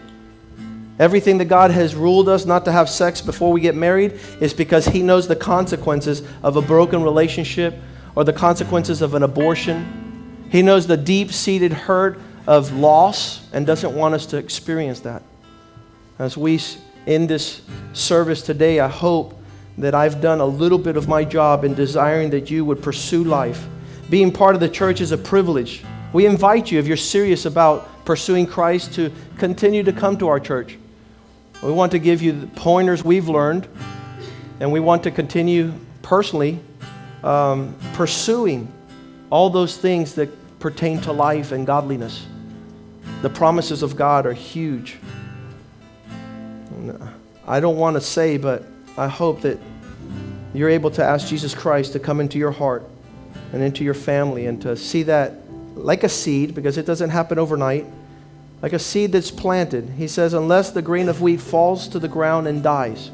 Everything 0.99 1.37
that 1.37 1.45
God 1.45 1.71
has 1.71 1.95
ruled 1.95 2.27
us 2.27 2.45
not 2.45 2.65
to 2.65 2.71
have 2.71 2.89
sex 2.89 3.21
before 3.21 3.53
we 3.53 3.61
get 3.61 3.75
married 3.75 4.19
is 4.41 4.53
because 4.53 4.85
He 4.87 5.01
knows 5.01 5.29
the 5.29 5.35
consequences 5.37 6.21
of 6.43 6.57
a 6.57 6.61
broken 6.61 7.01
relationship 7.01 7.75
or 8.13 8.25
the 8.25 8.33
consequences 8.33 9.01
of 9.01 9.13
an 9.13 9.23
abortion. 9.23 10.49
He 10.51 10.61
knows 10.61 10.85
the 10.85 10.97
deep 10.97 11.31
seated 11.31 11.71
hurt 11.71 12.19
of 12.45 12.73
loss 12.73 13.47
and 13.53 13.65
doesn't 13.65 13.95
want 13.95 14.15
us 14.15 14.25
to 14.27 14.37
experience 14.37 14.99
that. 15.01 15.23
As 16.19 16.35
we 16.35 16.59
in 17.05 17.27
this 17.27 17.61
service 17.93 18.41
today, 18.41 18.79
I 18.79 18.87
hope 18.87 19.39
that 19.77 19.95
I've 19.95 20.21
done 20.21 20.39
a 20.39 20.45
little 20.45 20.77
bit 20.77 20.97
of 20.97 21.07
my 21.07 21.23
job 21.23 21.63
in 21.63 21.73
desiring 21.73 22.29
that 22.31 22.51
you 22.51 22.65
would 22.65 22.81
pursue 22.81 23.23
life. 23.23 23.67
Being 24.09 24.31
part 24.31 24.55
of 24.55 24.61
the 24.61 24.69
church 24.69 25.01
is 25.01 25.11
a 25.11 25.17
privilege. 25.17 25.83
We 26.13 26.25
invite 26.25 26.71
you, 26.71 26.79
if 26.79 26.87
you're 26.87 26.97
serious 26.97 27.45
about 27.45 28.05
pursuing 28.05 28.45
Christ, 28.45 28.93
to 28.95 29.11
continue 29.37 29.83
to 29.83 29.93
come 29.93 30.17
to 30.17 30.27
our 30.27 30.39
church. 30.39 30.77
We 31.63 31.71
want 31.71 31.91
to 31.93 31.99
give 31.99 32.21
you 32.21 32.33
the 32.33 32.47
pointers 32.47 33.03
we've 33.03 33.29
learned, 33.29 33.67
and 34.59 34.71
we 34.71 34.79
want 34.79 35.03
to 35.03 35.11
continue 35.11 35.73
personally 36.01 36.59
um, 37.23 37.75
pursuing 37.93 38.71
all 39.29 39.49
those 39.49 39.77
things 39.77 40.15
that 40.15 40.29
pertain 40.59 40.99
to 41.01 41.11
life 41.11 41.51
and 41.51 41.65
godliness. 41.65 42.25
The 43.21 43.29
promises 43.29 43.83
of 43.83 43.95
God 43.95 44.25
are 44.25 44.33
huge. 44.33 44.97
I 47.47 47.59
don't 47.59 47.77
want 47.77 47.95
to 47.95 48.01
say, 48.01 48.37
but 48.37 48.63
I 48.97 49.07
hope 49.07 49.41
that 49.41 49.59
you're 50.53 50.69
able 50.69 50.91
to 50.91 51.03
ask 51.03 51.27
Jesus 51.27 51.55
Christ 51.55 51.93
to 51.93 51.99
come 51.99 52.19
into 52.19 52.37
your 52.37 52.51
heart 52.51 52.87
and 53.53 53.61
into 53.61 53.83
your 53.83 53.93
family 53.93 54.45
and 54.45 54.61
to 54.61 54.75
see 54.75 55.03
that 55.03 55.35
like 55.75 56.03
a 56.03 56.09
seed, 56.09 56.53
because 56.53 56.77
it 56.77 56.85
doesn't 56.85 57.09
happen 57.09 57.39
overnight 57.39 57.85
like 58.61 58.73
a 58.73 58.79
seed 58.79 59.11
that's 59.11 59.31
planted. 59.31 59.89
He 59.97 60.07
says, 60.07 60.33
unless 60.33 60.71
the 60.71 60.81
grain 60.81 61.09
of 61.09 61.21
wheat 61.21 61.41
falls 61.41 61.87
to 61.89 61.99
the 61.99 62.07
ground 62.07 62.47
and 62.47 62.61
dies, 62.61 63.09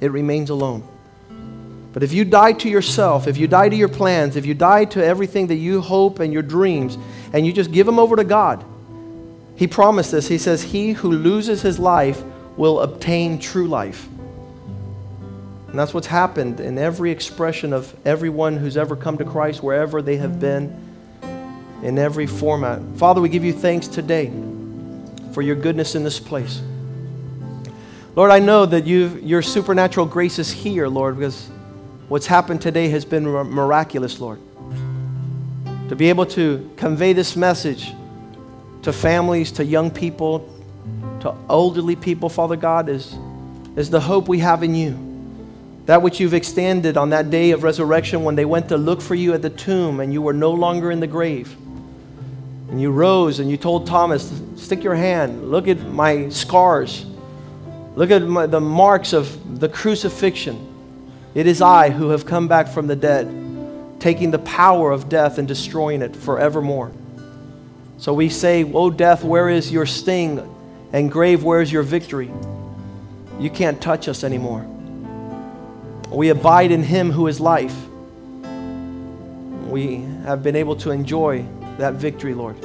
it 0.00 0.10
remains 0.10 0.50
alone. 0.50 0.86
But 1.92 2.02
if 2.02 2.12
you 2.12 2.24
die 2.24 2.52
to 2.52 2.68
yourself, 2.68 3.26
if 3.26 3.36
you 3.36 3.48
die 3.48 3.68
to 3.68 3.76
your 3.76 3.88
plans, 3.88 4.36
if 4.36 4.46
you 4.46 4.54
die 4.54 4.84
to 4.86 5.04
everything 5.04 5.48
that 5.48 5.56
you 5.56 5.80
hope 5.80 6.20
and 6.20 6.32
your 6.32 6.42
dreams, 6.42 6.96
and 7.32 7.46
you 7.46 7.52
just 7.52 7.72
give 7.72 7.86
them 7.86 7.98
over 7.98 8.14
to 8.14 8.24
God, 8.24 8.64
He 9.56 9.66
promised 9.66 10.12
this. 10.12 10.28
He 10.28 10.38
says, 10.38 10.62
He 10.62 10.92
who 10.92 11.10
loses 11.10 11.62
his 11.62 11.78
life 11.78 12.22
will 12.60 12.80
obtain 12.80 13.38
true 13.38 13.66
life. 13.66 14.06
And 15.68 15.78
that's 15.78 15.94
what's 15.94 16.06
happened 16.06 16.60
in 16.60 16.76
every 16.76 17.10
expression 17.10 17.72
of 17.72 17.96
everyone 18.04 18.58
who's 18.58 18.76
ever 18.76 18.94
come 18.96 19.16
to 19.16 19.24
Christ, 19.24 19.62
wherever 19.62 20.02
they 20.02 20.18
have 20.18 20.38
been 20.38 20.78
in 21.82 21.98
every 21.98 22.26
format. 22.26 22.82
Father, 22.96 23.22
we 23.22 23.30
give 23.30 23.44
you 23.44 23.54
thanks 23.54 23.88
today 23.88 24.30
for 25.32 25.40
your 25.40 25.56
goodness 25.56 25.94
in 25.94 26.04
this 26.04 26.20
place. 26.20 26.60
Lord, 28.14 28.30
I 28.30 28.40
know 28.40 28.66
that 28.66 28.86
you 28.86 29.18
your 29.22 29.40
supernatural 29.40 30.04
grace 30.04 30.38
is 30.38 30.52
here, 30.52 30.86
Lord, 30.86 31.16
because 31.16 31.48
what's 32.08 32.26
happened 32.26 32.60
today 32.60 32.90
has 32.90 33.06
been 33.06 33.24
miraculous, 33.24 34.20
Lord. 34.20 34.38
To 35.88 35.96
be 35.96 36.10
able 36.10 36.26
to 36.26 36.70
convey 36.76 37.14
this 37.14 37.36
message 37.36 37.94
to 38.82 38.92
families, 38.92 39.50
to 39.52 39.64
young 39.64 39.90
people, 39.90 40.59
to 41.20 41.34
elderly 41.48 41.96
people, 41.96 42.28
Father 42.28 42.56
God, 42.56 42.88
is, 42.88 43.16
is 43.76 43.90
the 43.90 44.00
hope 44.00 44.28
we 44.28 44.38
have 44.38 44.62
in 44.62 44.74
you. 44.74 45.06
That 45.86 46.02
which 46.02 46.20
you've 46.20 46.34
extended 46.34 46.96
on 46.96 47.10
that 47.10 47.30
day 47.30 47.50
of 47.50 47.62
resurrection 47.62 48.24
when 48.24 48.36
they 48.36 48.44
went 48.44 48.68
to 48.68 48.76
look 48.76 49.00
for 49.00 49.14
you 49.14 49.34
at 49.34 49.42
the 49.42 49.50
tomb 49.50 50.00
and 50.00 50.12
you 50.12 50.22
were 50.22 50.32
no 50.32 50.52
longer 50.52 50.90
in 50.90 51.00
the 51.00 51.06
grave. 51.06 51.56
And 52.70 52.80
you 52.80 52.92
rose 52.92 53.40
and 53.40 53.50
you 53.50 53.56
told 53.56 53.86
Thomas, 53.86 54.32
Stick 54.56 54.84
your 54.84 54.94
hand, 54.94 55.50
look 55.50 55.66
at 55.66 55.80
my 55.80 56.28
scars, 56.28 57.06
look 57.96 58.10
at 58.10 58.22
my, 58.22 58.46
the 58.46 58.60
marks 58.60 59.12
of 59.12 59.58
the 59.58 59.68
crucifixion. 59.68 60.66
It 61.34 61.46
is 61.46 61.60
I 61.60 61.90
who 61.90 62.10
have 62.10 62.26
come 62.26 62.46
back 62.46 62.68
from 62.68 62.86
the 62.86 62.94
dead, 62.94 63.26
taking 63.98 64.30
the 64.30 64.38
power 64.40 64.92
of 64.92 65.08
death 65.08 65.38
and 65.38 65.48
destroying 65.48 66.02
it 66.02 66.14
forevermore. 66.14 66.92
So 67.98 68.14
we 68.14 68.28
say, 68.28 68.64
O 68.64 68.90
death, 68.90 69.24
where 69.24 69.48
is 69.48 69.72
your 69.72 69.86
sting? 69.86 70.38
And 70.92 71.10
grave, 71.10 71.44
where 71.44 71.60
is 71.60 71.72
your 71.72 71.82
victory? 71.82 72.30
You 73.38 73.50
can't 73.50 73.80
touch 73.80 74.08
us 74.08 74.24
anymore. 74.24 74.66
We 76.10 76.30
abide 76.30 76.72
in 76.72 76.82
him 76.82 77.10
who 77.10 77.28
is 77.28 77.40
life. 77.40 77.76
We 79.68 80.00
have 80.24 80.42
been 80.42 80.56
able 80.56 80.76
to 80.76 80.90
enjoy 80.90 81.46
that 81.78 81.94
victory, 81.94 82.34
Lord. 82.34 82.56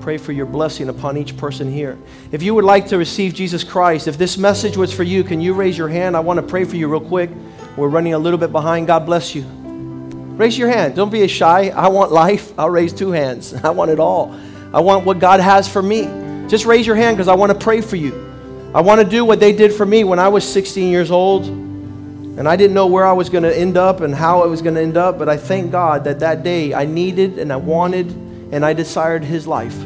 Pray 0.00 0.16
for 0.16 0.32
your 0.32 0.46
blessing 0.46 0.88
upon 0.88 1.18
each 1.18 1.36
person 1.36 1.70
here. 1.70 1.98
If 2.32 2.42
you 2.42 2.54
would 2.54 2.64
like 2.64 2.86
to 2.88 2.96
receive 2.96 3.34
Jesus 3.34 3.62
Christ, 3.62 4.08
if 4.08 4.16
this 4.16 4.38
message 4.38 4.76
was 4.76 4.92
for 4.92 5.02
you, 5.02 5.22
can 5.22 5.40
you 5.40 5.52
raise 5.52 5.76
your 5.76 5.88
hand? 5.88 6.16
I 6.16 6.20
want 6.20 6.38
to 6.38 6.46
pray 6.46 6.64
for 6.64 6.76
you 6.76 6.88
real 6.88 7.00
quick. 7.00 7.30
We're 7.76 7.88
running 7.88 8.14
a 8.14 8.18
little 8.18 8.38
bit 8.38 8.50
behind. 8.50 8.86
God 8.86 9.04
bless 9.04 9.34
you. 9.34 9.42
Raise 9.42 10.56
your 10.56 10.68
hand. 10.68 10.96
Don't 10.96 11.10
be 11.10 11.26
shy. 11.28 11.68
I 11.68 11.88
want 11.88 12.10
life. 12.10 12.58
I'll 12.58 12.70
raise 12.70 12.94
two 12.94 13.10
hands. 13.10 13.52
I 13.64 13.70
want 13.70 13.90
it 13.90 14.00
all. 14.00 14.34
I 14.72 14.80
want 14.80 15.04
what 15.04 15.18
God 15.18 15.40
has 15.40 15.68
for 15.68 15.82
me. 15.82 16.27
Just 16.48 16.64
raise 16.64 16.86
your 16.86 16.96
hand 16.96 17.16
because 17.16 17.28
I 17.28 17.34
want 17.34 17.52
to 17.52 17.58
pray 17.58 17.80
for 17.80 17.96
you. 17.96 18.26
I 18.74 18.80
want 18.80 19.00
to 19.00 19.06
do 19.06 19.24
what 19.24 19.40
they 19.40 19.52
did 19.52 19.72
for 19.72 19.86
me 19.86 20.04
when 20.04 20.18
I 20.18 20.28
was 20.28 20.50
16 20.50 20.90
years 20.90 21.10
old. 21.10 21.46
And 21.46 22.48
I 22.48 22.56
didn't 22.56 22.74
know 22.74 22.86
where 22.86 23.04
I 23.04 23.12
was 23.12 23.28
going 23.28 23.42
to 23.44 23.56
end 23.56 23.76
up 23.76 24.00
and 24.00 24.14
how 24.14 24.42
I 24.42 24.46
was 24.46 24.62
going 24.62 24.76
to 24.76 24.80
end 24.80 24.96
up, 24.96 25.18
but 25.18 25.28
I 25.28 25.36
thank 25.36 25.72
God 25.72 26.04
that 26.04 26.20
that 26.20 26.44
day 26.44 26.72
I 26.72 26.84
needed 26.84 27.38
and 27.38 27.52
I 27.52 27.56
wanted 27.56 28.10
and 28.52 28.64
I 28.64 28.72
desired 28.74 29.24
His 29.24 29.46
life. 29.46 29.76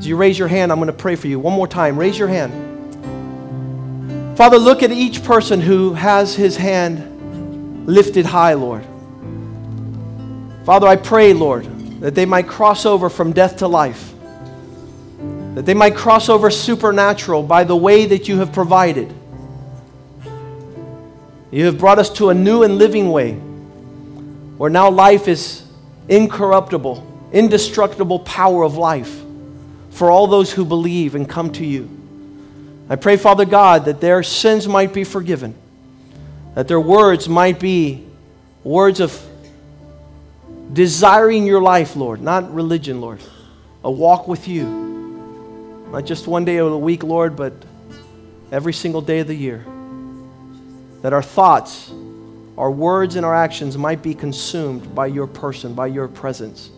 So 0.00 0.08
you 0.08 0.16
raise 0.16 0.38
your 0.38 0.48
hand, 0.48 0.72
I'm 0.72 0.78
going 0.78 0.86
to 0.86 0.92
pray 0.92 1.16
for 1.16 1.26
you. 1.26 1.38
One 1.38 1.54
more 1.54 1.68
time, 1.68 1.98
raise 1.98 2.18
your 2.18 2.28
hand. 2.28 2.68
Father, 4.38 4.56
look 4.56 4.84
at 4.84 4.92
each 4.92 5.24
person 5.24 5.60
who 5.60 5.94
has 5.94 6.36
his 6.36 6.56
hand 6.56 7.88
lifted 7.88 8.24
high, 8.24 8.54
Lord. 8.54 8.84
Father, 10.64 10.86
I 10.86 10.94
pray, 10.94 11.32
Lord, 11.32 11.64
that 12.00 12.14
they 12.14 12.24
might 12.24 12.46
cross 12.46 12.86
over 12.86 13.10
from 13.10 13.32
death 13.32 13.56
to 13.56 13.66
life, 13.66 14.14
that 15.58 15.66
they 15.66 15.74
might 15.74 15.96
cross 15.96 16.28
over 16.28 16.52
supernatural 16.52 17.42
by 17.42 17.64
the 17.64 17.74
way 17.74 18.06
that 18.06 18.28
you 18.28 18.38
have 18.38 18.52
provided. 18.52 19.12
You 21.50 21.64
have 21.64 21.78
brought 21.78 21.98
us 21.98 22.10
to 22.10 22.30
a 22.30 22.34
new 22.34 22.62
and 22.62 22.78
living 22.78 23.10
way 23.10 23.32
where 23.32 24.70
now 24.70 24.88
life 24.88 25.26
is 25.26 25.64
incorruptible, 26.06 27.04
indestructible 27.32 28.20
power 28.20 28.62
of 28.62 28.76
life 28.76 29.20
for 29.90 30.12
all 30.12 30.28
those 30.28 30.52
who 30.52 30.64
believe 30.64 31.16
and 31.16 31.28
come 31.28 31.50
to 31.54 31.66
you. 31.66 31.90
I 32.88 32.94
pray, 32.94 33.16
Father 33.16 33.44
God, 33.44 33.86
that 33.86 34.00
their 34.00 34.22
sins 34.22 34.68
might 34.68 34.94
be 34.94 35.02
forgiven, 35.02 35.56
that 36.54 36.68
their 36.68 36.80
words 36.80 37.28
might 37.28 37.58
be 37.58 38.06
words 38.62 39.00
of 39.00 39.20
desiring 40.72 41.46
your 41.46 41.60
life, 41.60 41.96
Lord, 41.96 42.22
not 42.22 42.54
religion, 42.54 43.00
Lord, 43.00 43.18
a 43.82 43.90
walk 43.90 44.28
with 44.28 44.46
you. 44.46 44.87
Not 45.90 46.04
just 46.04 46.26
one 46.26 46.44
day 46.44 46.58
of 46.58 46.70
the 46.70 46.78
week, 46.78 47.02
Lord, 47.02 47.34
but 47.34 47.52
every 48.52 48.72
single 48.72 49.00
day 49.00 49.20
of 49.20 49.26
the 49.26 49.34
year 49.34 49.64
that 51.02 51.12
our 51.12 51.22
thoughts, 51.22 51.90
our 52.56 52.70
words, 52.70 53.16
and 53.16 53.24
our 53.24 53.34
actions 53.34 53.78
might 53.78 54.02
be 54.02 54.14
consumed 54.14 54.94
by 54.94 55.06
your 55.06 55.26
person, 55.26 55.74
by 55.74 55.86
your 55.86 56.08
presence. 56.08 56.70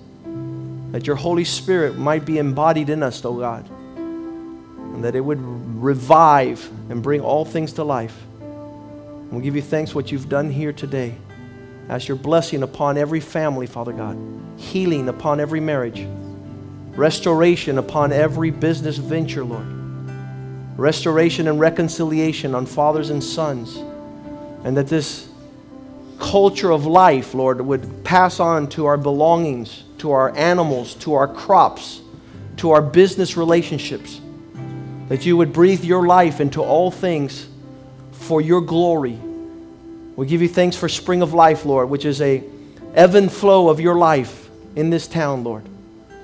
That 0.92 1.06
your 1.06 1.16
Holy 1.16 1.44
Spirit 1.44 1.96
might 1.96 2.24
be 2.24 2.38
embodied 2.38 2.90
in 2.90 3.02
us, 3.02 3.24
O 3.24 3.38
God. 3.38 3.68
And 3.96 5.04
that 5.04 5.14
it 5.14 5.20
would 5.20 5.40
revive 5.80 6.68
and 6.90 7.02
bring 7.02 7.20
all 7.20 7.44
things 7.44 7.72
to 7.74 7.84
life. 7.84 8.16
We 9.30 9.40
give 9.42 9.56
you 9.56 9.62
thanks 9.62 9.92
for 9.92 9.96
what 9.96 10.10
you've 10.10 10.28
done 10.28 10.50
here 10.50 10.72
today. 10.72 11.14
Ask 11.88 12.08
your 12.08 12.16
blessing 12.16 12.62
upon 12.62 12.98
every 12.98 13.20
family, 13.20 13.66
Father 13.66 13.92
God. 13.92 14.18
Healing 14.56 15.08
upon 15.08 15.40
every 15.40 15.60
marriage. 15.60 16.06
Restoration 16.96 17.78
upon 17.78 18.12
every 18.12 18.50
business 18.50 18.96
venture, 18.96 19.44
Lord. 19.44 19.66
Restoration 20.76 21.48
and 21.48 21.60
reconciliation 21.60 22.54
on 22.54 22.66
fathers 22.66 23.10
and 23.10 23.22
sons. 23.22 23.76
And 24.64 24.76
that 24.76 24.88
this 24.88 25.28
culture 26.18 26.70
of 26.70 26.86
life, 26.86 27.32
Lord, 27.34 27.60
would 27.60 28.04
pass 28.04 28.40
on 28.40 28.68
to 28.70 28.86
our 28.86 28.96
belongings, 28.96 29.84
to 29.98 30.10
our 30.10 30.36
animals, 30.36 30.94
to 30.96 31.14
our 31.14 31.28
crops, 31.28 32.00
to 32.58 32.72
our 32.72 32.82
business 32.82 33.36
relationships. 33.36 34.20
That 35.08 35.24
you 35.24 35.36
would 35.36 35.52
breathe 35.52 35.84
your 35.84 36.06
life 36.06 36.40
into 36.40 36.62
all 36.62 36.90
things 36.90 37.48
for 38.12 38.40
your 38.40 38.60
glory. 38.60 39.18
We 40.16 40.26
give 40.26 40.42
you 40.42 40.48
thanks 40.48 40.76
for 40.76 40.88
Spring 40.88 41.22
of 41.22 41.32
Life, 41.32 41.64
Lord, 41.64 41.88
which 41.88 42.04
is 42.04 42.20
a 42.20 42.44
ebb 42.94 43.14
and 43.14 43.32
flow 43.32 43.68
of 43.68 43.80
your 43.80 43.94
life 43.94 44.50
in 44.76 44.90
this 44.90 45.08
town, 45.08 45.42
Lord. 45.42 45.69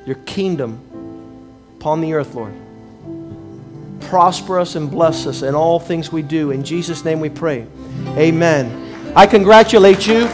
Your 0.06 0.16
kingdom 0.24 0.80
upon 1.78 2.00
the 2.00 2.14
earth, 2.14 2.34
Lord. 2.34 2.54
Prosper 4.02 4.60
us 4.60 4.76
and 4.76 4.90
bless 4.90 5.26
us 5.26 5.42
in 5.42 5.54
all 5.54 5.80
things 5.80 6.12
we 6.12 6.22
do. 6.22 6.52
In 6.52 6.64
Jesus' 6.64 7.04
name 7.04 7.20
we 7.20 7.28
pray. 7.28 7.66
Amen. 8.16 9.12
I 9.16 9.26
congratulate 9.26 10.06
you. 10.06 10.28